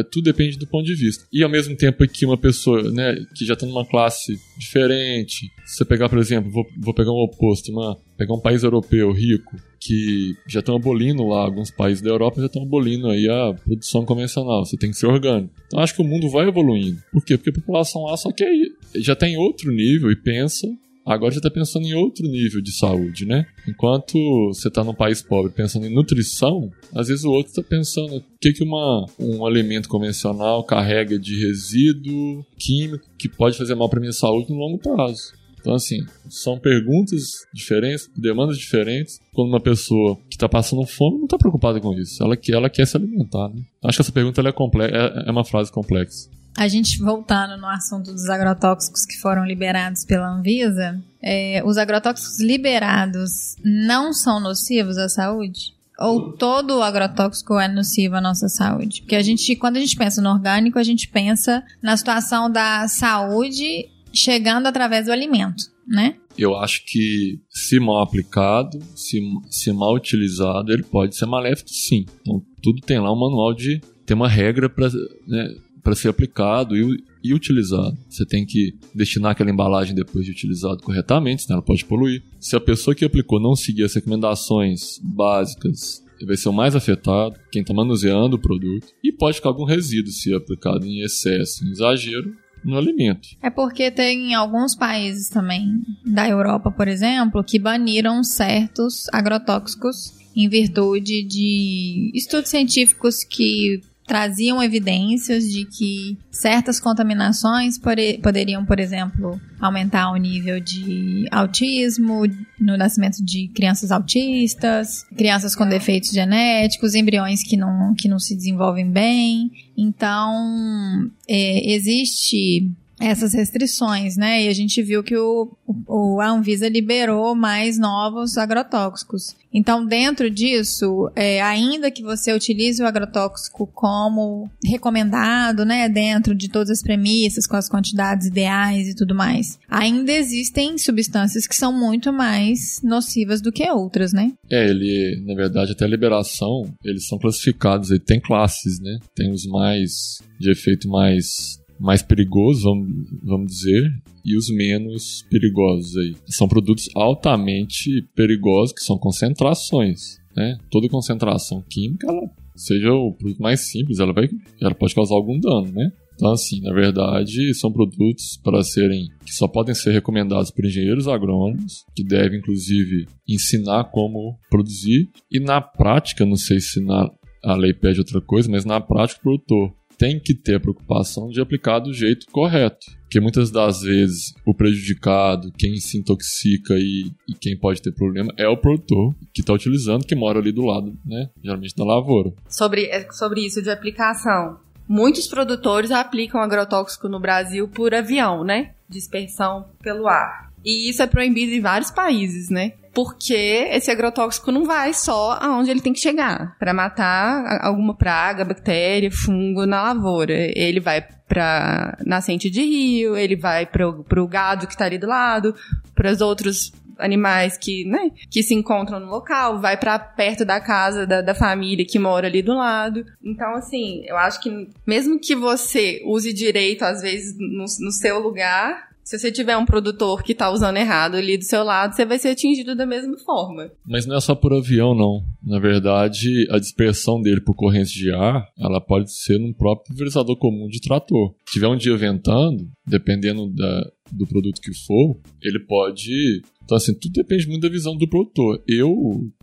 [0.04, 1.26] tudo depende do ponto de vista.
[1.32, 5.78] E ao mesmo tempo que uma pessoa, né, que já está numa classe diferente, se
[5.78, 9.56] você pegar, por exemplo, vou, vou pegar um oposto, uma, pegar um país europeu rico,
[9.80, 14.06] que já estão abolindo lá, alguns países da Europa já estão abolindo aí a produção
[14.06, 15.54] convencional, você tem que ser orgânico.
[15.68, 17.02] Então acho que o mundo vai evoluindo.
[17.12, 17.38] Por quê?
[17.38, 18.50] Porque a população lá só quer
[18.96, 20.68] já tem outro nível e pensa
[21.06, 23.46] Agora já está pensando em outro nível de saúde, né?
[23.68, 28.18] Enquanto você está num país pobre pensando em nutrição, às vezes o outro está pensando
[28.18, 33.88] o que, que uma, um alimento convencional carrega de resíduo químico que pode fazer mal
[33.88, 35.34] para minha saúde no longo prazo.
[35.66, 35.98] Então, assim,
[36.30, 39.20] são perguntas diferentes, demandas diferentes.
[39.34, 42.86] Quando uma pessoa que está passando fome não está preocupada com isso, ela, ela quer
[42.86, 43.50] se alimentar.
[43.50, 43.64] Né?
[43.84, 46.30] Acho que essa pergunta é, é, é uma frase complexa.
[46.58, 52.40] A gente voltando no assunto dos agrotóxicos que foram liberados pela Anvisa, é, os agrotóxicos
[52.40, 55.76] liberados não são nocivos à saúde?
[56.00, 59.02] Ou todo agrotóxico é nocivo à nossa saúde?
[59.02, 62.88] Porque a gente, quando a gente pensa no orgânico, a gente pensa na situação da
[62.88, 66.16] saúde chegando através do alimento, né?
[66.38, 72.06] Eu acho que, se mal aplicado, se, se mal utilizado, ele pode ser maléfico, sim.
[72.22, 73.82] Então, tudo tem lá um manual de.
[74.06, 74.90] Tem uma regra para.
[75.26, 77.96] Né, para ser aplicado e, e utilizado.
[78.10, 82.24] Você tem que destinar aquela embalagem depois de utilizado corretamente, senão ela pode poluir.
[82.40, 87.36] Se a pessoa que aplicou não seguir as recomendações básicas vai ser o mais afetado,
[87.52, 91.70] quem está manuseando o produto, e pode ficar algum resíduo se aplicado em excesso, em
[91.70, 93.28] exagero, no alimento.
[93.44, 95.68] É porque tem alguns países também
[96.04, 104.62] da Europa, por exemplo, que baniram certos agrotóxicos em virtude de estudos científicos que traziam
[104.62, 107.80] evidências de que certas contaminações
[108.22, 112.22] poderiam, por exemplo, aumentar o nível de autismo
[112.60, 118.36] no nascimento de crianças autistas, crianças com defeitos genéticos, embriões que não, que não se
[118.36, 119.52] desenvolvem bem.
[119.76, 124.44] Então, é, existe essas restrições, né?
[124.44, 125.52] E a gente viu que o,
[125.88, 129.36] o, a Anvisa liberou mais novos agrotóxicos.
[129.54, 136.50] Então, dentro disso, é, ainda que você utilize o agrotóxico como recomendado, né, dentro de
[136.50, 141.72] todas as premissas, com as quantidades ideais e tudo mais, ainda existem substâncias que são
[141.72, 144.34] muito mais nocivas do que outras, né?
[144.50, 149.00] É, ele, na verdade, até a liberação, eles são classificados, ele tem classes, né?
[149.16, 152.88] Tem os mais de efeito mais mais perigosos, vamos,
[153.24, 153.92] vamos dizer,
[154.24, 156.16] e os menos perigosos aí.
[156.28, 160.20] São produtos altamente perigosos, que são concentrações.
[160.36, 160.58] Né?
[160.70, 164.28] Toda concentração química, ela, seja o produto mais simples, ela, vai,
[164.62, 165.92] ela pode causar algum dano, né?
[166.16, 171.08] Então, assim, na verdade, são produtos para serem que só podem ser recomendados por engenheiros
[171.08, 175.10] agrônomos, que devem, inclusive, ensinar como produzir.
[175.30, 177.12] E na prática, não sei se na,
[177.44, 181.30] a lei pede outra coisa, mas na prática, o produtor tem que ter a preocupação
[181.30, 182.86] de aplicar do jeito correto.
[183.02, 188.34] Porque muitas das vezes o prejudicado, quem se intoxica e, e quem pode ter problema
[188.38, 191.30] é o produtor que está utilizando, que mora ali do lado, né?
[191.44, 192.34] Geralmente da lavoura.
[192.50, 194.60] Sobre, é, sobre isso de aplicação.
[194.88, 198.72] Muitos produtores aplicam agrotóxico no Brasil por avião, né?
[198.90, 200.52] Dispersão pelo ar.
[200.64, 202.74] E isso é proibido em vários países, né?
[202.96, 208.46] Porque esse agrotóxico não vai só aonde ele tem que chegar para matar alguma praga,
[208.46, 210.34] bactéria, fungo na lavoura.
[210.34, 215.08] Ele vai para nascente de rio, ele vai para o gado que está ali do
[215.08, 215.54] lado,
[215.94, 220.62] para os outros animais que, né, que se encontram no local, vai para perto da
[220.62, 223.06] casa da, da, família que mora ali do lado.
[223.22, 228.20] Então, assim, eu acho que mesmo que você use direito, às vezes, no, no seu
[228.20, 232.04] lugar, se você tiver um produtor que está usando errado ali do seu lado, você
[232.04, 233.72] vai ser atingido da mesma forma.
[233.88, 235.24] Mas não é só por avião, não.
[235.44, 240.36] Na verdade, a dispersão dele por corrente de ar, ela pode ser num próprio pulverizador
[240.38, 241.36] comum de trator.
[241.46, 246.96] Se tiver um dia ventando, dependendo da, do produto que for, ele pode então, assim,
[246.96, 248.60] tudo depende muito da visão do produtor.
[248.68, 248.92] Eu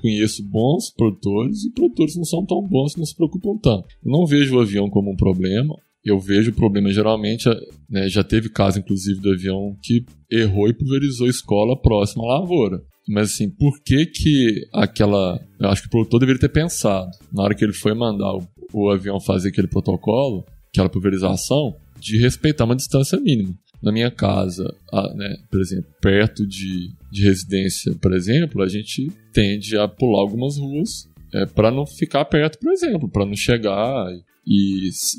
[0.00, 3.86] conheço bons produtores e produtores não são tão bons, não se preocupam tanto.
[4.04, 7.48] Eu não vejo o avião como um problema eu vejo o problema geralmente,
[7.88, 12.82] né, já teve caso inclusive do avião que errou e pulverizou escola próxima à lavoura.
[13.08, 17.42] Mas assim, por que que aquela, eu acho que o produtor deveria ter pensado, na
[17.42, 22.64] hora que ele foi mandar o, o avião fazer aquele protocolo, aquela pulverização, de respeitar
[22.64, 23.54] uma distância mínima.
[23.82, 29.10] Na minha casa, a, né, por exemplo, perto de, de residência, por exemplo, a gente
[29.32, 34.12] tende a pular algumas ruas é, para não ficar perto, por exemplo, para não chegar
[34.12, 34.31] e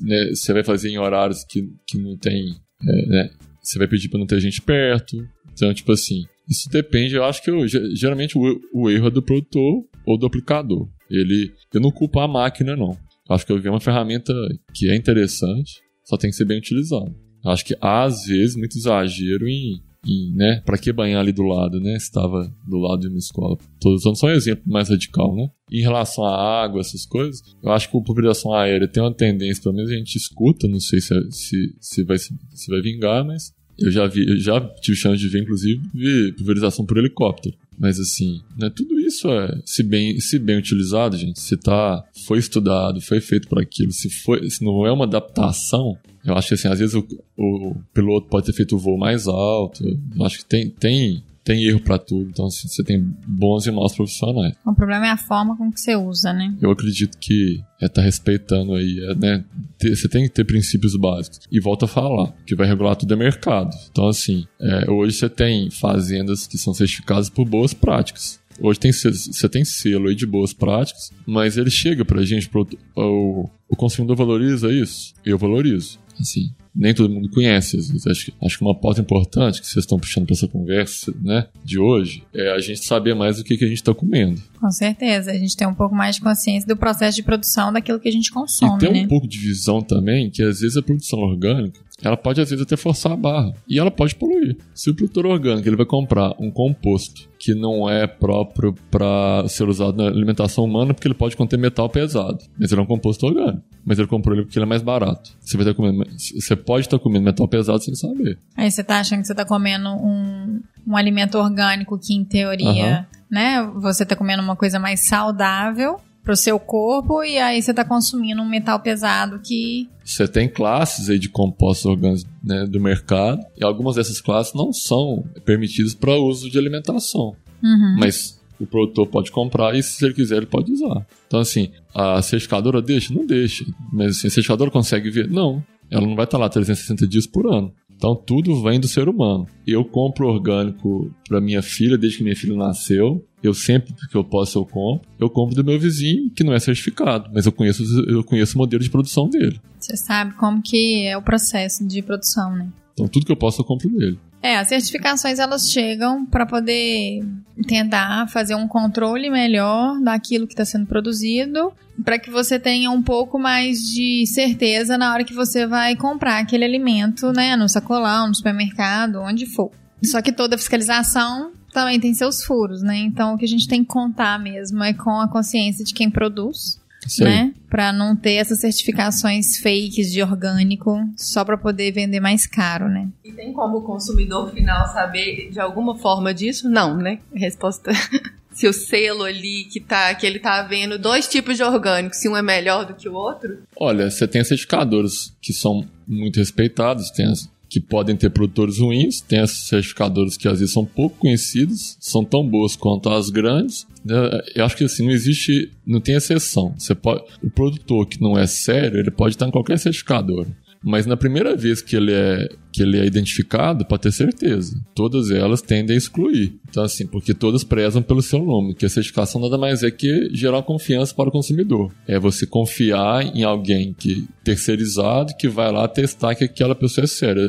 [0.04, 2.56] né, você vai fazer em horários que, que não tem.
[2.82, 3.30] É, né,
[3.62, 5.18] você vai pedir para não ter gente perto.
[5.54, 7.16] Então, tipo assim, isso depende.
[7.16, 10.90] Eu acho que eu, geralmente o, o, erro é do produtor ou do aplicador.
[11.10, 12.98] Ele, eu não culpo a máquina, não.
[13.30, 14.34] Eu acho que eu vi uma ferramenta
[14.74, 17.14] que é interessante, só tem que ser bem utilizada.
[17.46, 21.80] Acho que às vezes muito exagero em e, né, para que banhar ali do lado,
[21.80, 21.96] né?
[21.96, 23.58] Estava do lado de uma escola.
[23.80, 25.50] Tô usando só um exemplo mais radical, né?
[25.72, 29.64] Em relação à água, essas coisas, eu acho que a pulverização aérea tem uma tendência,
[29.64, 33.54] pelo menos a gente escuta, não sei se, se, se, vai, se vai vingar, mas
[33.78, 37.56] eu já vi, eu já tive chance de ver, inclusive, ver pulverização por helicóptero.
[37.78, 42.40] Mas assim, né, tudo isso é, se bem, se bem utilizado, gente, se tá, foi
[42.40, 46.54] estudado, foi feito para aquilo, se, foi, se não é uma adaptação, eu acho que
[46.54, 47.06] assim, às vezes o,
[47.38, 49.84] o piloto pode ter feito o voo mais alto.
[49.84, 52.30] Eu acho que tem, tem, tem erro para tudo.
[52.30, 54.56] Então, assim, você tem bons e maus profissionais.
[54.66, 56.56] O problema é a forma com que você usa, né?
[56.62, 59.44] Eu acredito que é estar tá respeitando aí, é, né?
[59.82, 61.40] Você tem que ter princípios básicos.
[61.52, 63.76] E volta a falar, que vai regular tudo é mercado.
[63.92, 68.42] Então, assim, é, hoje você tem fazendas que são certificadas por boas práticas.
[68.62, 72.68] Hoje tem, você tem selo aí de boas práticas, mas ele chega pra gente, pro,
[72.96, 75.14] o, o consumidor valoriza isso?
[75.26, 76.00] Eu valorizo.
[76.20, 77.78] Assim, nem todo mundo conhece.
[77.78, 81.48] Acho, que, acho que uma pauta importante que vocês estão puxando para essa conversa né,
[81.64, 84.42] de hoje é a gente saber mais do que, que a gente está comendo.
[84.60, 88.00] Com certeza, a gente tem um pouco mais de consciência do processo de produção daquilo
[88.00, 88.76] que a gente consome.
[88.76, 89.02] E tem né?
[89.02, 92.66] um pouco de visão também que às vezes a produção orgânica ela pode às vezes
[92.66, 94.58] até forçar a barra e ela pode poluir.
[94.74, 99.68] Se o produtor orgânico ele vai comprar um composto que não é próprio para ser
[99.68, 103.26] usado na alimentação humana porque ele pode conter metal pesado, mas ele é um composto
[103.26, 103.64] orgânico.
[103.86, 105.32] Mas ele comprou ele porque ele é mais barato.
[105.42, 108.38] Você vai estar comendo, você pode estar comendo metal pesado sem saber.
[108.56, 113.00] Aí você tá achando que você tá comendo um, um alimento orgânico que em teoria,
[113.00, 113.20] uhum.
[113.30, 117.84] né, você tá comendo uma coisa mais saudável pro seu corpo e aí você tá
[117.84, 123.42] consumindo um metal pesado que você tem classes aí de compostos orgânicos né, do mercado
[123.58, 127.36] e algumas dessas classes não são permitidas para uso de alimentação.
[127.62, 127.98] Uhum.
[128.00, 131.06] Mas o produtor pode comprar e se ele quiser ele pode usar.
[131.28, 133.14] Então assim, a certificadora deixa?
[133.14, 133.66] Não deixa.
[133.92, 135.30] Mas assim, a certificadora consegue ver?
[135.30, 135.64] Não.
[135.90, 137.72] Ela não vai estar lá 360 dias por ano.
[138.04, 139.48] Então tudo vem do ser humano.
[139.66, 143.26] Eu compro orgânico para minha filha desde que minha filha nasceu.
[143.42, 145.08] Eu sempre que eu posso eu compro.
[145.18, 148.58] Eu compro do meu vizinho que não é certificado, mas eu conheço eu conheço o
[148.58, 149.58] modelo de produção dele.
[149.80, 152.68] Você sabe como que é o processo de produção, né?
[152.92, 154.20] Então tudo que eu posso eu compro dele.
[154.44, 157.22] É, as certificações elas chegam para poder
[157.66, 161.72] tentar fazer um controle melhor daquilo que está sendo produzido,
[162.04, 166.40] para que você tenha um pouco mais de certeza na hora que você vai comprar
[166.40, 169.72] aquele alimento, né, no sacolão, no supermercado, onde for.
[170.04, 172.98] Só que toda fiscalização também tem seus furos, né?
[172.98, 176.10] Então o que a gente tem que contar mesmo é com a consciência de quem
[176.10, 177.24] produz Sim.
[177.24, 177.54] né?
[177.70, 183.08] Para não ter essas certificações fakes de orgânico só para poder vender mais caro, né?
[183.24, 186.70] E tem como o consumidor final saber de alguma forma disso?
[186.70, 187.20] Não, né?
[187.34, 187.92] Resposta
[188.54, 192.30] se o selo ali que tá que ele tá vendo dois tipos de orgânicos, se
[192.30, 193.58] um é melhor do que o outro?
[193.76, 199.20] Olha, você tem certificadores que são muito respeitados, tem as, que podem ter produtores ruins,
[199.20, 203.88] tem as certificadoras que às vezes são pouco conhecidas, são tão boas quanto as grandes.
[204.06, 204.16] Né?
[204.54, 206.76] Eu acho que assim, não existe, não tem exceção.
[206.78, 210.56] Você pode, o produtor que não é sério, ele pode estar em qualquer certificadora.
[210.84, 215.32] Mas na primeira vez que ele é, que ele é identificado, pode ter certeza, todas
[215.32, 216.54] elas tendem a excluir.
[216.70, 220.30] Então, assim, porque todas prezam pelo seu nome, que a certificação nada mais é que
[220.34, 221.94] gerar confiança para o consumidor.
[222.06, 227.08] É você confiar em alguém que terceirizado que vai lá testar que aquela pessoa é
[227.08, 227.48] séria.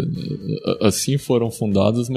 [0.80, 2.08] Assim foram fundadas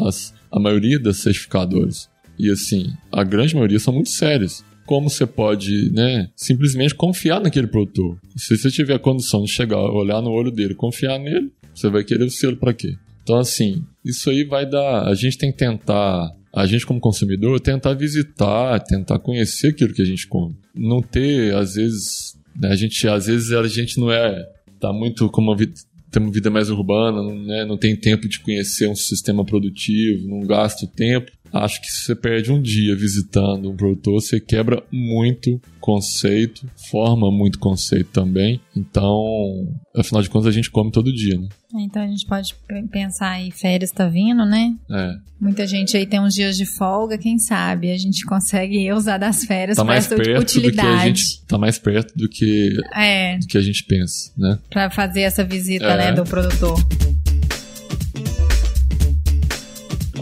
[0.00, 2.08] as, a maioria das certificadoras.
[2.36, 7.66] E assim, a grande maioria são muito sérias como você pode, né, simplesmente confiar naquele
[7.66, 8.18] produtor.
[8.36, 12.04] Se você tiver a condição de chegar, olhar no olho dele, confiar nele, você vai
[12.04, 12.94] querer o selo para quê?
[13.22, 15.08] Então, assim, isso aí vai dar.
[15.08, 20.02] A gente tem que tentar, a gente como consumidor, tentar visitar, tentar conhecer aquilo que
[20.02, 20.54] a gente come.
[20.74, 24.46] Não ter, às vezes, né, a gente, às vezes a gente não é,
[24.78, 25.72] tá muito como uma vida,
[26.10, 30.40] tem uma vida mais urbana, né, não tem tempo de conhecer um sistema produtivo, não
[30.40, 34.82] gasta o tempo acho que se você perde um dia visitando um produtor, você quebra
[34.90, 38.60] muito conceito, forma muito conceito também.
[38.76, 41.48] Então, afinal de contas, a gente come todo dia, né?
[41.76, 42.54] Então a gente pode
[42.90, 44.74] pensar aí, férias tá vindo, né?
[44.90, 45.16] É.
[45.40, 49.44] Muita gente aí tem uns dias de folga, quem sabe a gente consegue usar das
[49.44, 51.04] férias tá para essa utilidade.
[51.08, 53.38] Gente, tá mais perto do que, é.
[53.38, 54.58] do que a gente pensa, né?
[54.70, 55.96] Para fazer essa visita, é.
[55.96, 56.78] né, do produtor.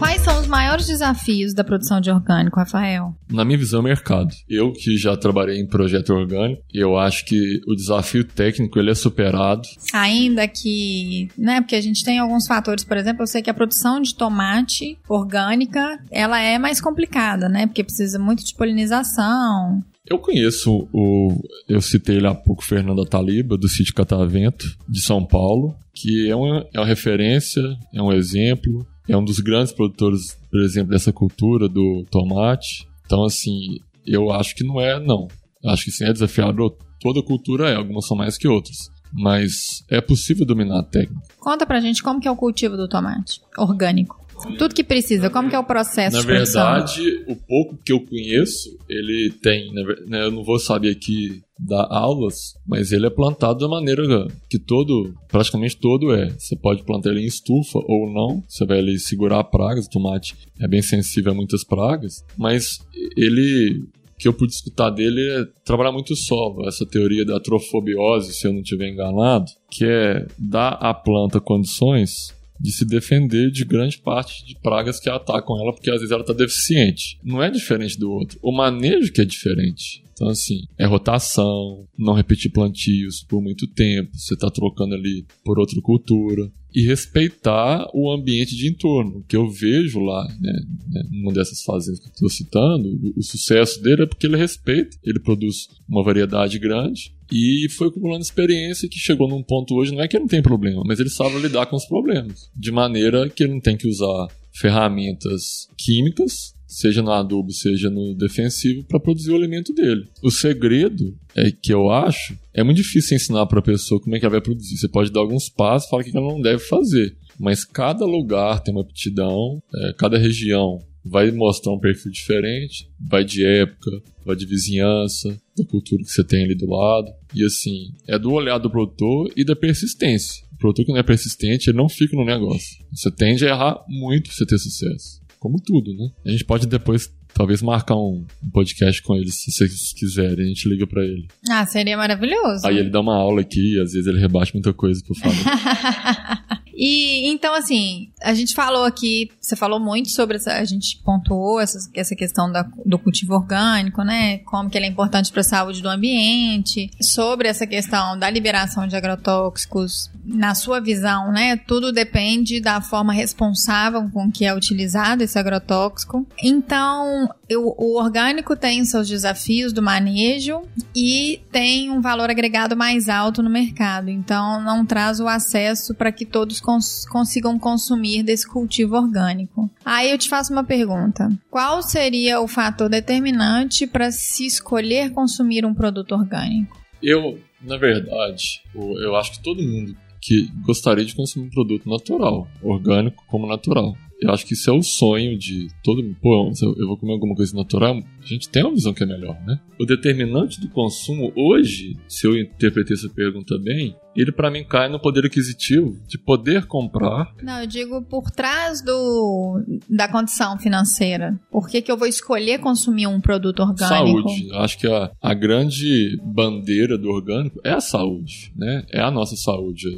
[0.03, 3.15] Quais são os maiores desafios da produção de orgânico, Rafael?
[3.31, 4.35] Na minha visão, é mercado.
[4.49, 8.95] Eu que já trabalhei em projeto orgânico, eu acho que o desafio técnico ele é
[8.95, 9.61] superado.
[9.93, 13.53] Ainda que, né, porque a gente tem alguns fatores, por exemplo, eu sei que a
[13.53, 17.65] produção de tomate orgânica, ela é mais complicada, né?
[17.65, 21.41] Porque precisa muito de polinização, eu conheço o.
[21.65, 26.35] Eu citei ele há pouco, Fernando Taliba, do sítio Catavento, de São Paulo, que é
[26.35, 27.61] uma, é uma referência,
[27.93, 32.87] é um exemplo, é um dos grandes produtores, por exemplo, dessa cultura do tomate.
[33.05, 35.27] Então, assim, eu acho que não é, não.
[35.65, 36.75] Acho que sim, é desafiador.
[36.99, 38.91] Toda cultura é, algumas são mais que outras.
[39.11, 41.21] Mas é possível dominar a técnica.
[41.39, 44.22] Conta pra gente como que é o cultivo do tomate orgânico.
[44.57, 47.99] Tudo que precisa, como que é o processo Na de verdade, o pouco que eu
[47.99, 49.73] conheço, ele tem,
[50.07, 54.59] né, eu não vou saber aqui dar aulas, mas ele é plantado da maneira que
[54.59, 56.29] todo, praticamente todo é.
[56.37, 60.35] Você pode plantar ele em estufa ou não, você vai ali segurar pragas, o tomate
[60.59, 62.79] é bem sensível a muitas pragas, mas
[63.15, 63.85] ele
[64.17, 68.53] que eu pude escutar dele é trabalhar muito solo, essa teoria da trofobiose, se eu
[68.53, 74.45] não estiver enganado, que é dar à planta condições de se defender de grande parte
[74.45, 77.19] de pragas que atacam ela, porque às vezes ela está deficiente.
[77.21, 78.39] Não é diferente do outro.
[78.41, 80.01] O manejo que é diferente.
[80.13, 85.59] Então, assim, é rotação, não repetir plantios por muito tempo, você está trocando ali por
[85.59, 86.49] outra cultura.
[86.75, 89.23] E respeitar o ambiente de entorno.
[89.27, 90.53] Que eu vejo lá, né,
[90.87, 94.37] né numa dessas fazendas que eu estou citando, o, o sucesso dele é porque ele
[94.37, 99.91] respeita, ele produz uma variedade grande e foi acumulando experiência que chegou num ponto hoje,
[99.91, 102.51] não é que ele não tem problema, mas ele sabe lidar com os problemas.
[102.55, 108.15] De maneira que ele não tem que usar ferramentas químicas seja no adubo, seja no
[108.15, 110.07] defensivo, para produzir o alimento dele.
[110.23, 114.19] O segredo é que eu acho é muito difícil ensinar para a pessoa como é
[114.19, 114.77] que ela vai produzir.
[114.77, 118.61] Você pode dar alguns passos, falar o que ela não deve fazer, mas cada lugar
[118.61, 123.91] tem uma aptidão, é, cada região vai mostrar um perfil diferente, vai de época,
[124.25, 127.11] vai de vizinhança, da cultura que você tem ali do lado.
[127.33, 130.43] E assim, é do olhar do produtor e da persistência.
[130.53, 132.77] O produtor que não é persistente, ele não fica no negócio.
[132.91, 136.09] Você tende a errar muito pra você ter sucesso como tudo, né?
[136.25, 140.69] A gente pode depois talvez marcar um, podcast com ele, se vocês quiserem, a gente
[140.69, 141.27] liga para ele.
[141.49, 142.65] Ah, seria maravilhoso.
[142.65, 145.35] Aí ele dá uma aula aqui, às vezes ele rebate muita coisa que eu falo.
[146.75, 151.59] E então, assim, a gente falou aqui, você falou muito sobre essa, a gente pontuou
[151.59, 154.39] essa, essa questão da, do cultivo orgânico, né?
[154.39, 158.87] Como que ele é importante para a saúde do ambiente, sobre essa questão da liberação
[158.87, 160.11] de agrotóxicos.
[160.25, 161.57] Na sua visão, né?
[161.57, 166.25] Tudo depende da forma responsável com que é utilizado esse agrotóxico.
[166.41, 170.61] Então, eu, o orgânico tem seus desafios do manejo
[170.95, 174.09] e tem um valor agregado mais alto no mercado.
[174.09, 179.69] Então, não traz o acesso para que todos cons consigam consumir desse cultivo orgânico.
[179.85, 185.65] Aí eu te faço uma pergunta: qual seria o fator determinante para se escolher consumir
[185.65, 186.81] um produto orgânico?
[187.01, 192.47] Eu, na verdade, eu acho que todo mundo que gostaria de consumir um produto natural,
[192.61, 193.93] orgânico como natural.
[194.23, 196.15] Eu acho que isso é o sonho de todo mundo.
[196.21, 197.97] Pô, eu vou comer alguma coisa natural.
[197.97, 199.59] A gente tem uma visão que é melhor, né?
[199.79, 204.87] O determinante do consumo hoje, se eu interpretei essa pergunta bem, ele para mim cai
[204.87, 207.33] no poder aquisitivo de poder comprar.
[207.41, 211.37] Não, eu digo por trás do da condição financeira.
[211.51, 214.29] Por que, que eu vou escolher consumir um produto orgânico?
[214.29, 214.49] Saúde.
[214.53, 218.85] Acho que a, a grande bandeira do orgânico é a saúde, né?
[218.89, 219.89] É a nossa saúde,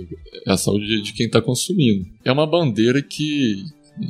[0.47, 2.05] é a saúde de, de quem está consumindo.
[2.23, 3.63] É uma bandeira que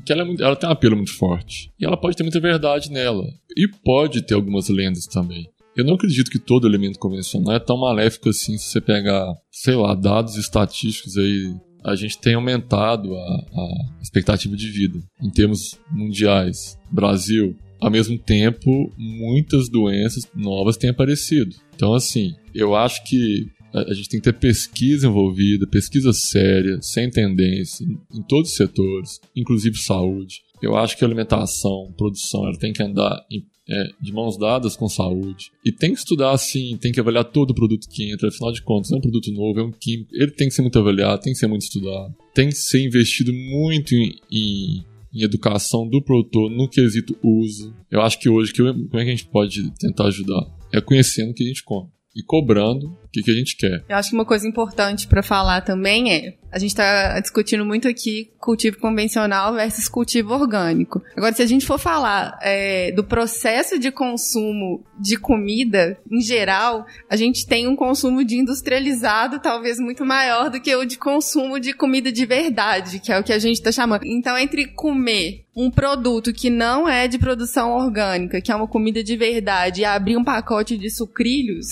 [0.05, 1.71] que ela, é muito, ela tem um apelo muito forte.
[1.79, 3.25] E ela pode ter muita verdade nela.
[3.55, 5.49] E pode ter algumas lendas também.
[5.75, 9.75] Eu não acredito que todo elemento convencional é tão maléfico assim se você pegar, sei
[9.75, 11.53] lá, dados estatísticos aí.
[11.83, 16.79] A gente tem aumentado a, a expectativa de vida em termos mundiais.
[16.89, 21.55] Brasil, ao mesmo tempo, muitas doenças novas têm aparecido.
[21.75, 23.47] Então, assim, eu acho que
[23.83, 29.19] a gente tem que ter pesquisa envolvida, pesquisa séria, sem tendência, em, todos os setores,
[29.35, 30.41] inclusive saúde.
[30.61, 34.87] Eu acho que alimentação, produção, ela tem que andar em, é, de mãos dadas com
[34.87, 35.51] saúde.
[35.65, 38.61] E tem que estudar assim, tem que avaliar todo o produto que entra, afinal de
[38.61, 41.33] contas, é um produto novo, é um químico, ele tem que ser muito avaliado, tem
[41.33, 46.51] que ser muito estudado, tem que ser investido muito em, em em educação do produtor
[46.51, 47.73] no quesito uso.
[47.89, 48.69] Eu acho que hoje, como
[48.99, 50.45] é que a gente pode tentar ajudar?
[50.73, 53.83] É conhecendo o que a gente come e cobrando que, que a gente quer.
[53.87, 57.85] Eu acho que uma coisa importante para falar também é a gente está discutindo muito
[57.85, 61.01] aqui cultivo convencional versus cultivo orgânico.
[61.13, 66.85] Agora, se a gente for falar é, do processo de consumo de comida, em geral,
[67.09, 71.59] a gente tem um consumo de industrializado talvez muito maior do que o de consumo
[71.59, 74.05] de comida de verdade, que é o que a gente está chamando.
[74.05, 79.03] Então, entre comer um produto que não é de produção orgânica, que é uma comida
[79.03, 81.67] de verdade, e abrir um pacote de sucrilhos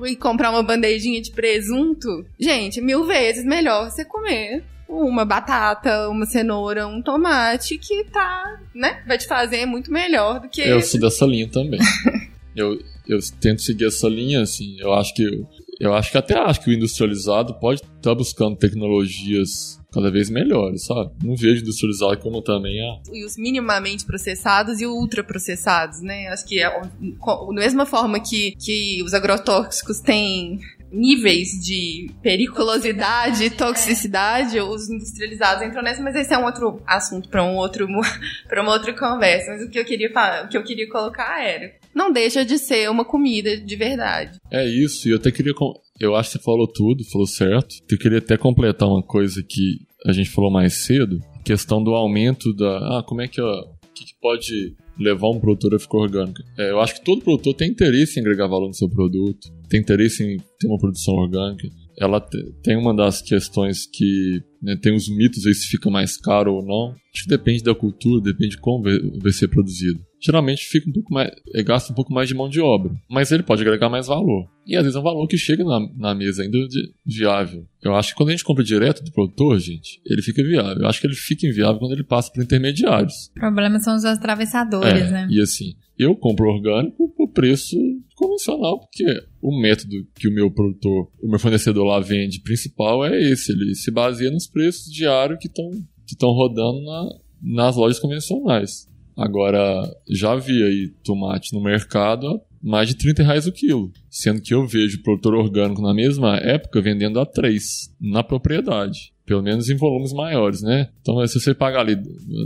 [0.05, 6.26] e comprar uma bandejinha de presunto, gente, mil vezes melhor você comer uma batata, uma
[6.26, 9.03] cenoura, um tomate que tá, né?
[9.07, 10.61] Vai te fazer muito melhor do que.
[10.61, 11.80] Eu sou dessa linha também.
[12.55, 14.78] eu, eu tento seguir essa linha, assim.
[14.80, 15.43] Eu acho que.
[15.80, 20.29] Eu acho que até acho que o industrializado pode estar tá buscando tecnologias cada vez
[20.29, 21.11] melhores, sabe?
[21.23, 22.99] Não vejo industrializado como também a.
[23.13, 26.27] E os minimamente processados e ultraprocessados, né?
[26.27, 30.59] Acho que é, da mesma forma que, que os agrotóxicos têm
[30.91, 37.29] níveis de periculosidade e toxicidade, os industrializados entram nessa, mas esse é um outro assunto
[37.29, 37.87] para um outro
[38.47, 39.51] para uma outra conversa.
[39.51, 42.57] Mas o que eu queria falar, o que eu queria colocar era, não deixa de
[42.57, 44.39] ser uma comida de verdade.
[44.51, 45.53] É isso, e eu até queria
[45.99, 47.75] eu acho que você falou tudo, falou certo.
[47.89, 52.53] Eu queria até completar uma coisa que a gente falou mais cedo, questão do aumento
[52.53, 56.41] da, ah, como é que, ó, que, que pode levar um produtor a ficar orgânico.
[56.57, 59.81] É, eu acho que todo produtor tem interesse em agregar valor no seu produto, tem
[59.81, 61.67] interesse em ter uma produção orgânica.
[61.97, 62.19] ela
[62.61, 66.65] tem uma das questões que né, tem os mitos aí se fica mais caro ou
[66.65, 66.95] não.
[67.13, 69.99] Acho que depende da cultura, depende de como vai, ser produzido.
[70.22, 73.32] Geralmente fica um pouco mais, é, gasta um pouco mais de mão de obra, mas
[73.32, 74.49] ele pode agregar mais valor.
[74.66, 77.68] E às vezes é um valor que chega na, na mesa ainda de, viável.
[77.84, 80.84] Eu acho que quando a gente compra direto do produtor, gente, ele fica viável.
[80.84, 83.28] Eu acho que ele fica inviável quando ele passa por intermediários.
[83.36, 85.28] O problema são os atravessadores, é, né?
[85.30, 87.78] E assim, eu compro orgânico por preço
[88.16, 89.05] convencional, porque
[89.41, 93.51] o método que o meu produtor, o meu fornecedor lá vende principal é esse.
[93.51, 95.70] Ele se baseia nos preços diários que estão
[96.07, 97.09] que rodando na,
[97.41, 98.88] nas lojas convencionais.
[99.16, 103.91] Agora, já vi aí tomate no mercado a mais de 30 reais o quilo.
[104.09, 109.13] Sendo que eu vejo produtor orgânico na mesma época vendendo a 3 na propriedade.
[109.26, 110.89] Pelo menos em volumes maiores, né?
[111.01, 111.95] Então, se você pagar ali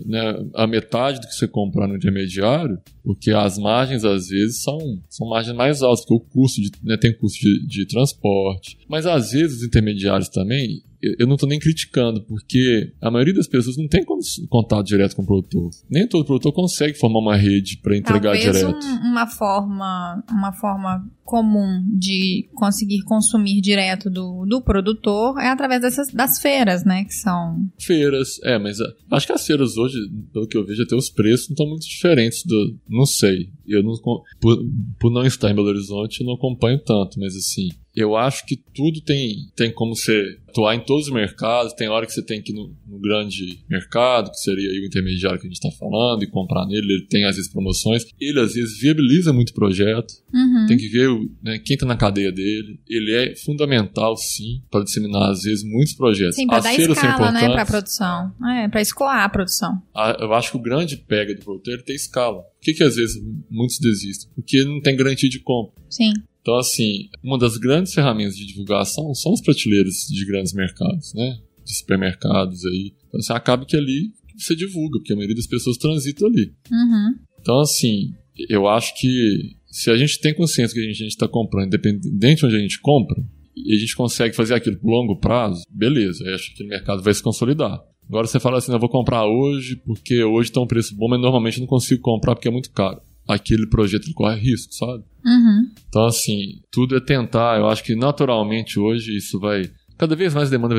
[0.05, 4.77] né, a metade do que você comprar no intermediário, porque as margens às vezes são,
[5.09, 8.77] são margens mais altas, porque o custo de, né, tem custo de, de transporte.
[8.87, 13.47] Mas às vezes os intermediários também, eu não estou nem criticando, porque a maioria das
[13.47, 14.03] pessoas não tem
[14.49, 15.69] contato direto com o produtor.
[15.89, 18.85] Nem todo produtor consegue formar uma rede para entregar Talvez direto.
[18.85, 25.81] Um, uma forma, uma forma comum de conseguir consumir direto do, do produtor é através
[25.81, 28.39] dessas das feiras, né, que são feiras.
[28.43, 29.95] É, mas ah, acho que as feiras hoje,
[30.33, 33.51] pelo que eu vejo, até os preços não estão muito diferentes do, não sei.
[33.69, 33.93] Eu não
[34.39, 34.65] por,
[34.99, 38.55] por não estar em Belo Horizonte, eu não acompanho tanto, mas assim, eu acho que
[38.55, 41.73] tudo tem, tem como você atuar em todos os mercados.
[41.73, 45.39] Tem hora que você tem que ir no, no grande mercado, que seria o intermediário
[45.39, 46.93] que a gente está falando, e comprar nele.
[46.93, 48.05] Ele tem às vezes promoções.
[48.19, 50.13] Ele às vezes viabiliza muito projeto.
[50.33, 50.65] Uhum.
[50.67, 51.09] Tem que ver
[51.43, 52.79] né, quem está na cadeia dele.
[52.87, 56.35] Ele é fundamental, sim, para disseminar às vezes muitos projetos.
[56.35, 58.31] Sim, para dar escala, né, para a produção.
[58.55, 59.81] É, para escoar a produção.
[60.19, 62.43] Eu acho que o grande pega do produtor é ter escala.
[62.59, 64.29] Por que, que às vezes muitos desistem?
[64.35, 65.81] Porque não tem garantia de compra.
[65.89, 66.11] Sim.
[66.41, 71.39] Então, assim, uma das grandes ferramentas de divulgação são os prateleiros de grandes mercados, né?
[71.65, 72.93] De supermercados aí.
[73.07, 76.53] Então, assim, acaba que ali você divulga, porque a maioria das pessoas transita ali.
[76.71, 77.15] Uhum.
[77.39, 78.13] Então, assim,
[78.49, 82.45] eu acho que se a gente tem consciência que a gente está comprando, independente de
[82.45, 83.23] onde a gente compra,
[83.55, 87.03] e a gente consegue fazer aquilo por longo prazo, beleza, eu acho que o mercado
[87.03, 87.79] vai se consolidar.
[88.09, 91.21] Agora você fala assim, eu vou comprar hoje porque hoje está um preço bom, mas
[91.21, 92.99] normalmente eu não consigo comprar porque é muito caro.
[93.27, 95.03] Aquele projeto ele corre risco, sabe?
[95.23, 95.69] Uhum.
[95.87, 97.59] Então, assim, tudo é tentar.
[97.59, 99.69] Eu acho que naturalmente hoje isso vai.
[99.95, 100.75] Cada vez mais demanda,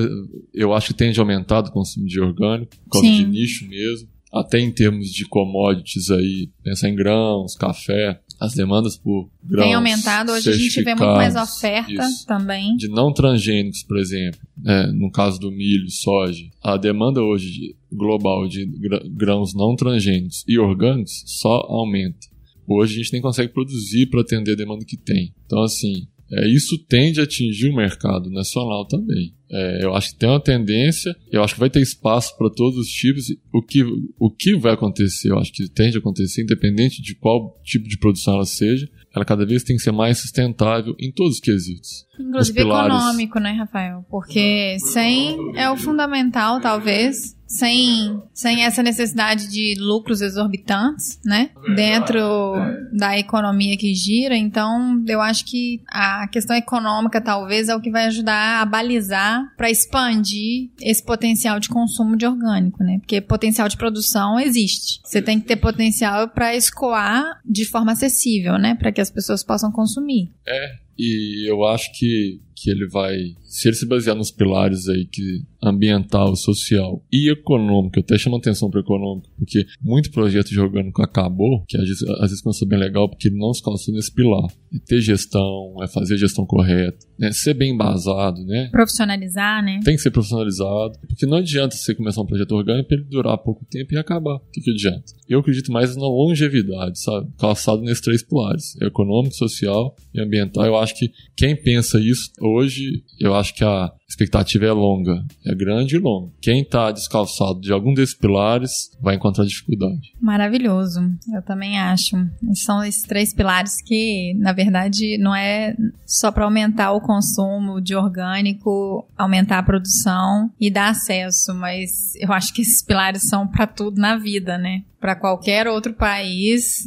[0.52, 3.16] eu acho que tende a aumentar o consumo de orgânico, por causa Sim.
[3.18, 4.08] de nicho mesmo.
[4.32, 9.66] Até em termos de commodities aí, pensar em grãos, café, as demandas por grãos.
[9.66, 12.74] Tem aumentado, hoje a gente vê muito mais oferta isso, também.
[12.74, 16.42] De não transgênicos, por exemplo, né, no caso do milho, soja.
[16.62, 18.64] A demanda hoje de, global de
[19.10, 22.30] grãos não transgênicos e orgânicos só aumenta.
[22.66, 25.34] Hoje a gente nem consegue produzir para atender a demanda que tem.
[25.44, 29.34] Então, assim, é, isso tende a atingir o mercado nacional também.
[29.52, 32.78] É, eu acho que tem uma tendência, eu acho que vai ter espaço para todos
[32.78, 33.24] os tipos.
[33.52, 33.82] O que,
[34.18, 37.98] o que vai acontecer, eu acho que tende a acontecer, independente de qual tipo de
[37.98, 42.06] produção ela seja, ela cada vez tem que ser mais sustentável em todos os quesitos.
[42.20, 44.04] Inclusive econômico, né, Rafael?
[44.10, 51.50] Porque sem é o fundamental, talvez, sem, sem essa necessidade de lucros exorbitantes, né?
[51.74, 52.54] Dentro
[52.92, 54.36] da economia que gira.
[54.36, 59.42] Então, eu acho que a questão econômica talvez é o que vai ajudar a balizar
[59.56, 62.98] para expandir esse potencial de consumo de orgânico, né?
[63.00, 65.00] Porque potencial de produção existe.
[65.04, 68.76] Você tem que ter potencial para escoar de forma acessível, né?
[68.76, 70.30] Para que as pessoas possam consumir.
[70.46, 75.06] É, e eu acho que, que ele vai, se ele se basear nos pilares aí
[75.06, 80.60] que ambiental, social e econômico, eu até chamo atenção para econômico, porque muito projeto de
[80.60, 83.94] orgânico acabou, que às vezes, às vezes começou bem legal, porque ele não se calçou
[83.94, 84.46] nesse pilar.
[84.74, 87.32] É ter gestão, é fazer a gestão correta, né?
[87.32, 88.68] ser bem embasado, né?
[88.70, 89.80] Profissionalizar, né?
[89.84, 93.38] Tem que ser profissionalizado, porque não adianta você começar um projeto orgânico para ele durar
[93.38, 94.36] pouco tempo e acabar.
[94.36, 95.12] O que, que adianta?
[95.28, 97.30] Eu acredito mais na longevidade, sabe?
[97.38, 100.64] Calçado nesses três pilares: econômico, social e ambiental.
[100.64, 105.54] Eu acho que quem pensa isso hoje, eu acho que a expectativa é longa, é
[105.54, 106.32] grande e longa.
[106.40, 110.12] Quem está descalçado de algum desses pilares vai encontrar dificuldade.
[110.20, 111.00] Maravilhoso,
[111.32, 112.16] eu também acho.
[112.54, 117.94] São esses três pilares que, na verdade, não é só para aumentar o consumo de
[117.94, 123.66] orgânico, aumentar a produção e dar acesso, mas eu acho que esses pilares são para
[123.66, 124.82] tudo na vida, né?
[125.00, 126.84] para qualquer outro país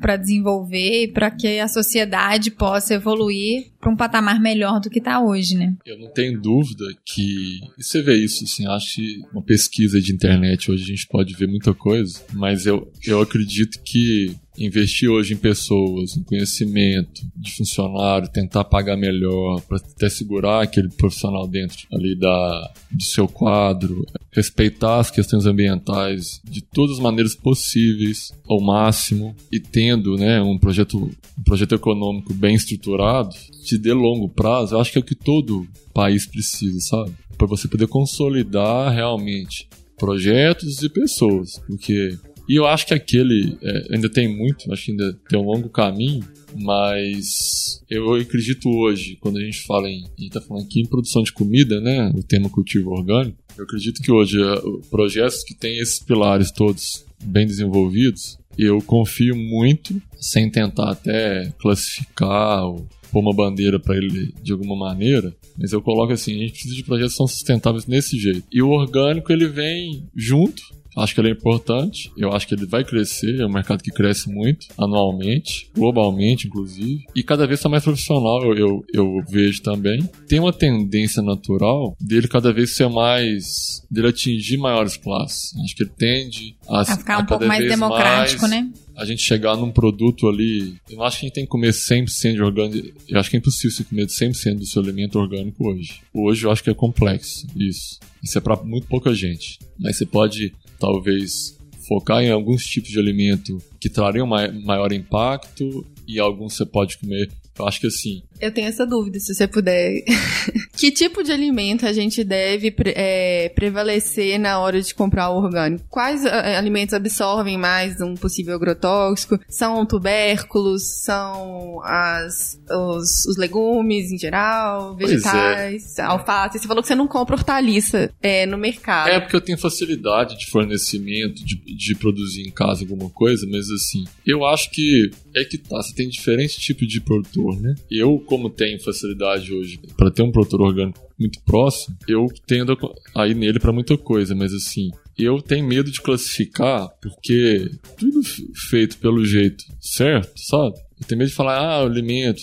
[0.00, 4.98] para desenvolver e para que a sociedade possa evoluir para um patamar melhor do que
[4.98, 5.74] está hoje, né?
[5.86, 10.12] Eu não tenho dúvida que e você vê isso, assim, acho que uma pesquisa de
[10.12, 15.34] internet hoje a gente pode ver muita coisa, mas eu, eu acredito que investir hoje
[15.34, 21.86] em pessoas, em conhecimento de funcionário, tentar pagar melhor, para até segurar aquele profissional dentro
[21.92, 28.60] ali da, do seu quadro, respeitar as questões ambientais de todas as maneiras possíveis ao
[28.60, 33.34] máximo e tendo né, um, projeto, um projeto econômico bem estruturado,
[33.64, 37.12] de dê longo prazo, eu acho que é o que todo país precisa, sabe?
[37.36, 42.18] Para você poder consolidar realmente projetos e pessoas, porque
[42.48, 45.68] e eu acho que aquele é, ainda tem muito, acho que ainda tem um longo
[45.68, 46.24] caminho,
[46.58, 50.86] mas eu acredito hoje, quando a gente fala em, a gente tá falando aqui em
[50.86, 54.54] produção de comida, né, o tema cultivo orgânico, eu acredito que hoje é,
[54.90, 62.64] projetos que têm esses pilares todos bem desenvolvidos, eu confio muito, sem tentar até classificar
[62.64, 66.52] ou pôr uma bandeira para ele de alguma maneira, mas eu coloco assim, a gente
[66.52, 68.44] precisa de projetos que são sustentáveis nesse jeito.
[68.52, 70.62] E o orgânico ele vem junto
[70.96, 73.90] Acho que ele é importante, eu acho que ele vai crescer, é um mercado que
[73.90, 79.62] cresce muito, anualmente, globalmente, inclusive, e cada vez está mais profissional, eu, eu, eu, vejo
[79.62, 80.02] também.
[80.26, 83.82] Tem uma tendência natural dele cada vez ser mais.
[83.90, 85.54] dele atingir maiores classes.
[85.64, 88.72] Acho que ele tende a, a ficar a um pouco mais democrático, mais, né?
[88.96, 90.76] a gente chegar num produto ali.
[90.88, 92.98] Eu não acho que a gente tem que comer 100% de orgânico.
[93.06, 96.00] Eu acho que é impossível você comer 100% do seu alimento orgânico hoje.
[96.12, 98.00] Hoje eu acho que é complexo isso.
[98.22, 99.58] Isso é para muito pouca gente.
[99.78, 101.56] Mas você pode talvez
[101.86, 107.30] focar em alguns tipos de alimento que trariam maior impacto e alguns você pode comer.
[107.58, 110.02] Eu acho que assim, eu tenho essa dúvida, se você puder.
[110.76, 115.84] que tipo de alimento a gente deve é, prevalecer na hora de comprar o orgânico?
[115.88, 119.38] Quais é, alimentos absorvem mais um possível agrotóxico?
[119.48, 120.82] São tubérculos?
[121.02, 124.94] São as, os, os legumes em geral?
[125.00, 125.06] É.
[125.06, 125.98] Vegetais?
[125.98, 126.02] É.
[126.02, 126.58] Alface?
[126.58, 129.08] Você falou que você não compra hortaliça é, no mercado.
[129.08, 133.70] É porque eu tenho facilidade de fornecimento, de, de produzir em casa alguma coisa, mas
[133.70, 137.74] assim, eu acho que é que tá, você tem diferentes tipos de produtor, né?
[137.90, 142.76] Eu como tenho facilidade hoje para ter um produtor orgânico muito próximo, eu tendo
[143.14, 148.20] a ir nele para muita coisa, mas assim, eu tenho medo de classificar porque tudo
[148.68, 150.76] feito pelo jeito certo, sabe?
[151.00, 152.42] Eu tenho medo de falar, ah, alimentos.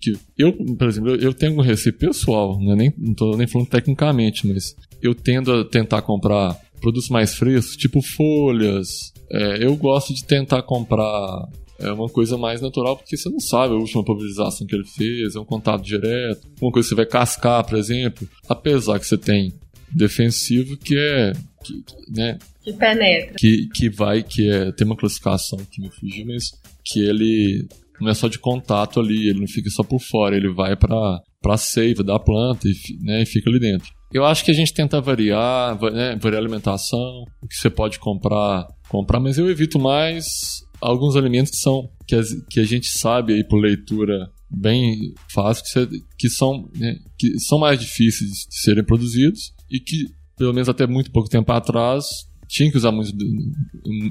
[0.00, 3.46] Que eu, por exemplo, eu tenho um receio pessoal, não, é nem, não tô nem
[3.46, 9.12] falando tecnicamente, mas eu tendo a tentar comprar produtos mais frescos, tipo folhas.
[9.30, 11.48] É, eu gosto de tentar comprar
[11.78, 15.34] é uma coisa mais natural, porque você não sabe a última pulverização que ele fez,
[15.34, 16.48] é um contato direto.
[16.60, 19.52] Uma coisa que você vai cascar, por exemplo, apesar que você tem
[19.94, 21.32] defensivo que é.
[21.64, 23.34] Que, né, que penetra.
[23.38, 24.72] Que, que vai, que é.
[24.72, 26.50] Tem uma classificação que me fugiu, mas
[26.84, 27.66] que ele
[28.00, 31.22] não é só de contato ali, ele não fica só por fora, ele vai para
[31.46, 33.88] a seiva da planta e, né, e fica ali dentro.
[34.12, 37.98] Eu acho que a gente tenta variar, né, variar a alimentação, o que você pode
[37.98, 42.86] comprar, comprar, mas eu evito mais alguns alimentos que são que a, que a gente
[42.86, 48.60] sabe aí por leitura bem fácil que, que são né, que são mais difíceis de
[48.60, 50.06] serem produzidos e que
[50.36, 52.04] pelo menos até muito pouco tempo atrás
[52.48, 53.12] tinha que usar muito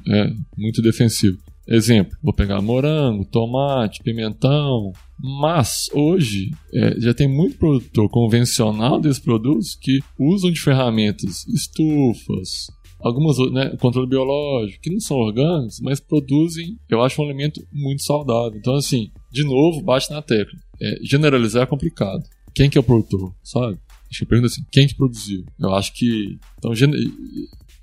[0.10, 1.38] é, muito defensivo.
[1.68, 9.20] Exemplo vou pegar morango tomate pimentão mas hoje é, já tem muito produtor convencional desses
[9.20, 12.68] produtos que usam de ferramentas estufas
[13.06, 18.02] algumas, né, controle biológico, que não são orgânicos, mas produzem, eu acho, um alimento muito
[18.02, 18.58] saudável.
[18.58, 20.58] Então, assim, de novo, bate na tecla.
[20.82, 22.24] É, generalizar é complicado.
[22.56, 23.78] Quem que é o produtor, sabe?
[24.10, 25.46] Acho que eu pergunto assim, quem que produziu?
[25.60, 26.40] Eu acho que...
[26.58, 26.72] Então,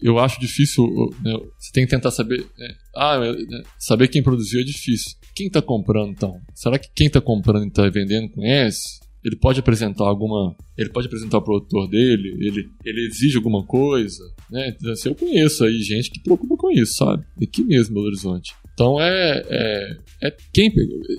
[0.01, 0.85] eu acho difícil,
[1.23, 2.45] né, você tem que tentar saber...
[2.59, 5.17] Né, ah, né, saber quem produziu é difícil.
[5.37, 6.41] Quem está comprando, então?
[6.53, 9.01] Será que quem está comprando e está vendendo conhece?
[9.25, 10.57] Ele pode apresentar alguma.
[10.77, 14.75] Ele pode apresentar o produtor dele, ele, ele exige alguma coisa, né?
[14.77, 17.25] Então, assim, eu conheço aí gente que preocupa com isso, sabe?
[17.41, 18.55] Aqui mesmo, Belo Horizonte.
[18.75, 20.73] Então é, é, é quem.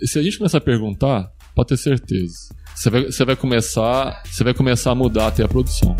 [0.04, 2.34] Se a gente começar a perguntar, pode ter certeza.
[2.76, 4.24] Você vai, você vai começar.
[4.26, 5.96] Você vai começar a mudar até a produção.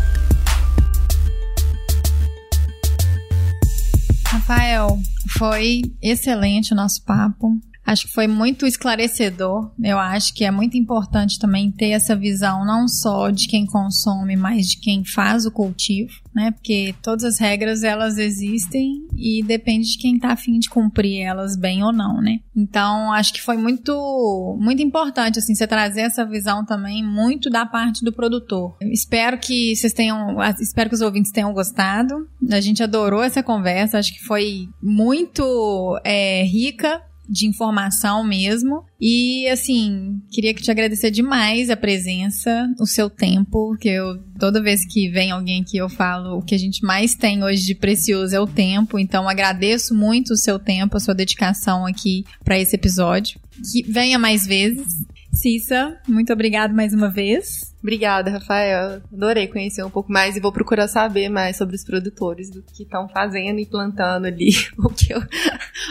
[4.26, 4.98] Rafael,
[5.38, 7.48] foi excelente o nosso papo.
[7.86, 9.70] Acho que foi muito esclarecedor.
[9.82, 14.36] Eu acho que é muito importante também ter essa visão não só de quem consome,
[14.36, 16.50] mas de quem faz o cultivo, né?
[16.50, 21.56] Porque todas as regras elas existem e depende de quem está afim de cumprir elas
[21.56, 22.38] bem ou não, né?
[22.56, 27.66] Então acho que foi muito muito importante assim você trazer essa visão também muito da
[27.66, 28.76] parte do produtor.
[28.80, 32.26] Espero que vocês tenham, espero que os ouvintes tenham gostado.
[32.50, 33.98] A gente adorou essa conversa.
[33.98, 38.84] Acho que foi muito é, rica de informação mesmo.
[39.00, 44.80] E assim, queria te agradecer demais a presença, o seu tempo, que eu toda vez
[44.86, 48.34] que vem alguém aqui eu falo o que a gente mais tem hoje de precioso
[48.34, 48.98] é o tempo.
[48.98, 53.38] Então agradeço muito o seu tempo, a sua dedicação aqui para esse episódio.
[53.72, 54.86] Que venha mais vezes.
[55.34, 57.74] Cissa, muito obrigado mais uma vez.
[57.82, 59.02] Obrigada, Rafael.
[59.12, 62.84] Adorei conhecer um pouco mais e vou procurar saber mais sobre os produtores do que
[62.84, 65.20] estão fazendo e plantando ali o que eu,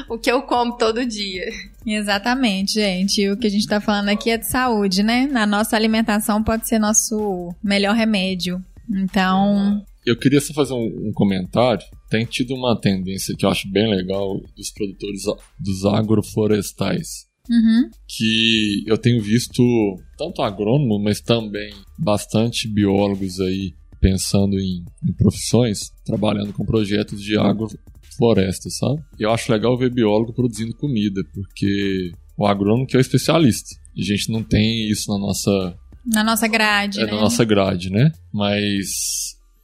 [0.10, 1.46] o que eu como todo dia.
[1.86, 3.30] Exatamente, gente.
[3.30, 5.28] O que a gente está falando aqui é de saúde, né?
[5.28, 8.64] Na nossa alimentação pode ser nosso melhor remédio.
[8.90, 9.84] Então.
[10.06, 11.84] Eu queria só fazer um, um comentário.
[12.10, 15.24] Tem tido uma tendência que eu acho bem legal dos produtores
[15.60, 17.90] dos agroflorestais Uhum.
[18.08, 19.62] que eu tenho visto
[20.18, 27.38] tanto agrônomo, mas também bastante biólogos aí pensando em, em profissões, trabalhando com projetos de
[27.38, 29.02] agrofloresta, sabe?
[29.18, 33.70] Eu acho legal ver biólogo produzindo comida, porque o agrônomo que é o especialista.
[33.98, 37.12] A gente não tem isso na nossa na nossa grade, é, né?
[37.12, 38.12] na nossa grade, né?
[38.34, 38.88] Mas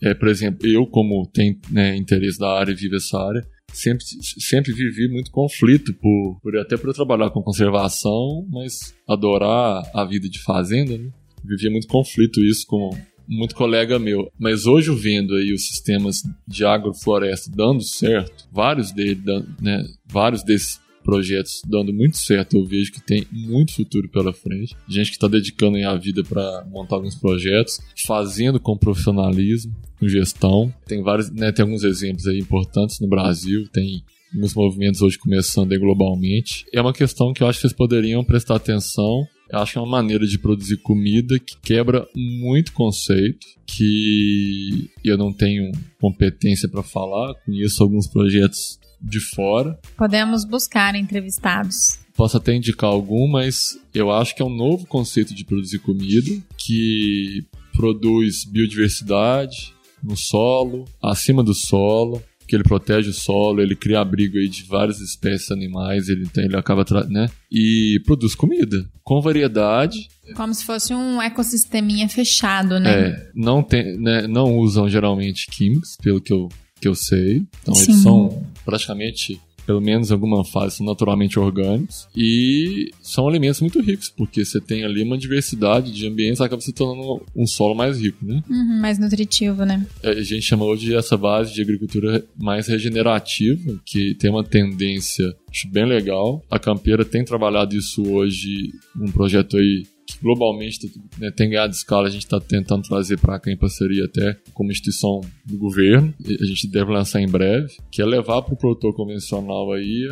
[0.01, 4.03] é, por exemplo, eu como tenho né, interesse da área e vivo essa área, sempre,
[4.39, 10.29] sempre vivi muito conflito por, por até eu trabalhar com conservação, mas adorar a vida
[10.29, 11.09] de fazenda, né?
[11.43, 12.89] Vivia muito conflito isso com
[13.27, 14.31] muito colega meu.
[14.37, 19.23] Mas hoje vendo aí os sistemas de agrofloresta dando certo, vários deles,
[19.61, 24.75] né, vários desses projetos dando muito certo, eu vejo que tem muito futuro pela frente.
[24.87, 30.73] Gente que está dedicando a vida para montar alguns projetos, fazendo com profissionalismo, com gestão.
[30.85, 35.71] Tem vários, né, tem alguns exemplos aí importantes no Brasil, tem alguns movimentos hoje começando
[35.71, 36.65] aí globalmente.
[36.73, 39.27] É uma questão que eu acho que vocês poderiam prestar atenção.
[39.51, 45.17] Eu acho que é uma maneira de produzir comida que quebra muito conceito, que eu
[45.17, 47.33] não tenho competência para falar.
[47.45, 49.79] Conheço alguns projetos de fora.
[49.97, 51.99] Podemos buscar entrevistados.
[52.15, 56.31] Posso até indicar algum, mas eu acho que é um novo conceito de produzir comida
[56.57, 59.73] que produz biodiversidade
[60.03, 64.63] no solo, acima do solo, que ele protege o solo, ele cria abrigo aí de
[64.63, 67.29] várias espécies animais, ele, ele acaba, né?
[67.51, 70.07] E produz comida com variedade.
[70.35, 72.91] Como se fosse um ecossisteminha fechado, né?
[72.91, 77.43] É, não, tem, né, não usam geralmente químicos, pelo que eu que eu sei.
[77.61, 77.91] Então Sim.
[77.91, 82.07] eles são praticamente, pelo menos em alguma fase, são naturalmente orgânicos.
[82.15, 86.73] E são alimentos muito ricos, porque você tem ali uma diversidade de ambientes, acaba se
[86.73, 88.43] tornando um solo mais rico, né?
[88.49, 89.85] Uhum, mais nutritivo, né?
[90.03, 95.69] A gente chama hoje essa base de agricultura mais regenerativa, que tem uma tendência, acho
[95.69, 96.43] bem legal.
[96.49, 99.83] A Campeira tem trabalhado isso hoje num projeto aí
[100.21, 104.37] globalmente né, tem ganhado escala, a gente está tentando trazer para cá em parceria até
[104.53, 108.57] como instituição do governo, a gente deve lançar em breve, que é levar para o
[108.57, 110.07] produtor convencional aí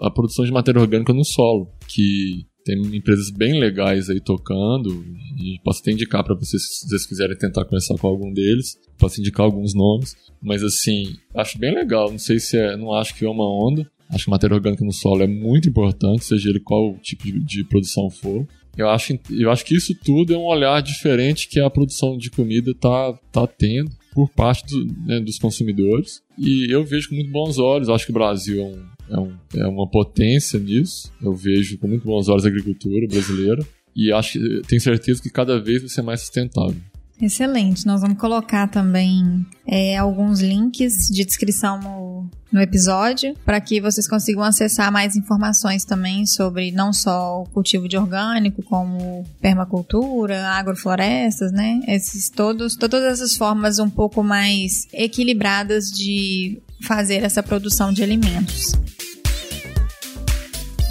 [0.00, 5.04] a, a produção de matéria orgânica no solo, que tem empresas bem legais aí tocando
[5.38, 9.20] e posso até indicar para vocês se vocês quiserem tentar conversar com algum deles posso
[9.20, 13.24] indicar alguns nomes mas assim acho bem legal não sei se é não acho que
[13.24, 16.96] é uma onda acho que matéria orgânica no solo é muito importante seja ele qual
[16.98, 18.46] tipo de, de produção for
[18.76, 22.30] eu acho, eu acho que isso tudo é um olhar diferente que a produção de
[22.30, 26.22] comida tá, tá tendo por parte do, né, dos consumidores.
[26.38, 27.88] E eu vejo com muito bons olhos.
[27.88, 31.12] Acho que o Brasil é, um, é, um, é uma potência nisso.
[31.22, 33.64] Eu vejo com muito bons olhos a agricultura brasileira.
[33.94, 36.80] E acho que tenho certeza que cada vez vai ser mais sustentável.
[37.20, 37.86] Excelente.
[37.86, 44.08] Nós vamos colocar também é, alguns links de descrição no, no episódio para que vocês
[44.08, 51.52] consigam acessar mais informações também sobre não só o cultivo de orgânico, como permacultura, agroflorestas,
[51.52, 51.80] né?
[51.86, 58.72] Esses todos, todas essas formas um pouco mais equilibradas de fazer essa produção de alimentos.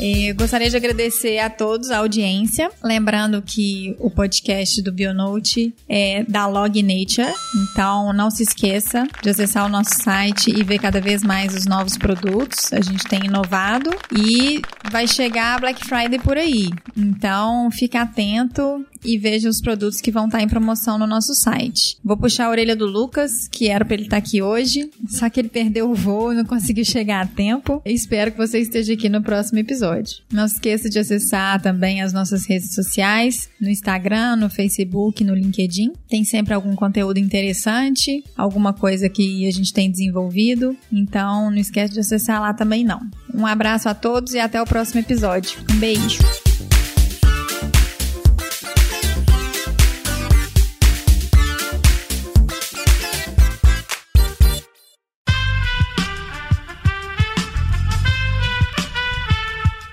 [0.02, 2.72] Eu gostaria de agradecer a todos a audiência.
[2.82, 7.36] Lembrando que o podcast do Bionote é da Log Nature.
[7.54, 11.66] Então não se esqueça de acessar o nosso site e ver cada vez mais os
[11.66, 12.72] novos produtos.
[12.72, 16.70] A gente tem inovado e vai chegar a Black Friday por aí.
[16.96, 21.98] Então fica atento e veja os produtos que vão estar em promoção no nosso site.
[22.04, 25.40] Vou puxar a orelha do Lucas, que era para ele estar aqui hoje, só que
[25.40, 27.82] ele perdeu o voo e não conseguiu chegar a tempo.
[27.86, 30.18] Espero que você esteja aqui no próximo episódio.
[30.32, 35.94] Não esqueça de acessar também as nossas redes sociais, no Instagram, no Facebook, no LinkedIn.
[36.08, 40.76] Tem sempre algum conteúdo interessante, alguma coisa que a gente tem desenvolvido.
[40.92, 43.00] Então, não esquece de acessar lá também não.
[43.34, 45.60] Um abraço a todos e até o próximo episódio.
[45.72, 46.49] Um beijo.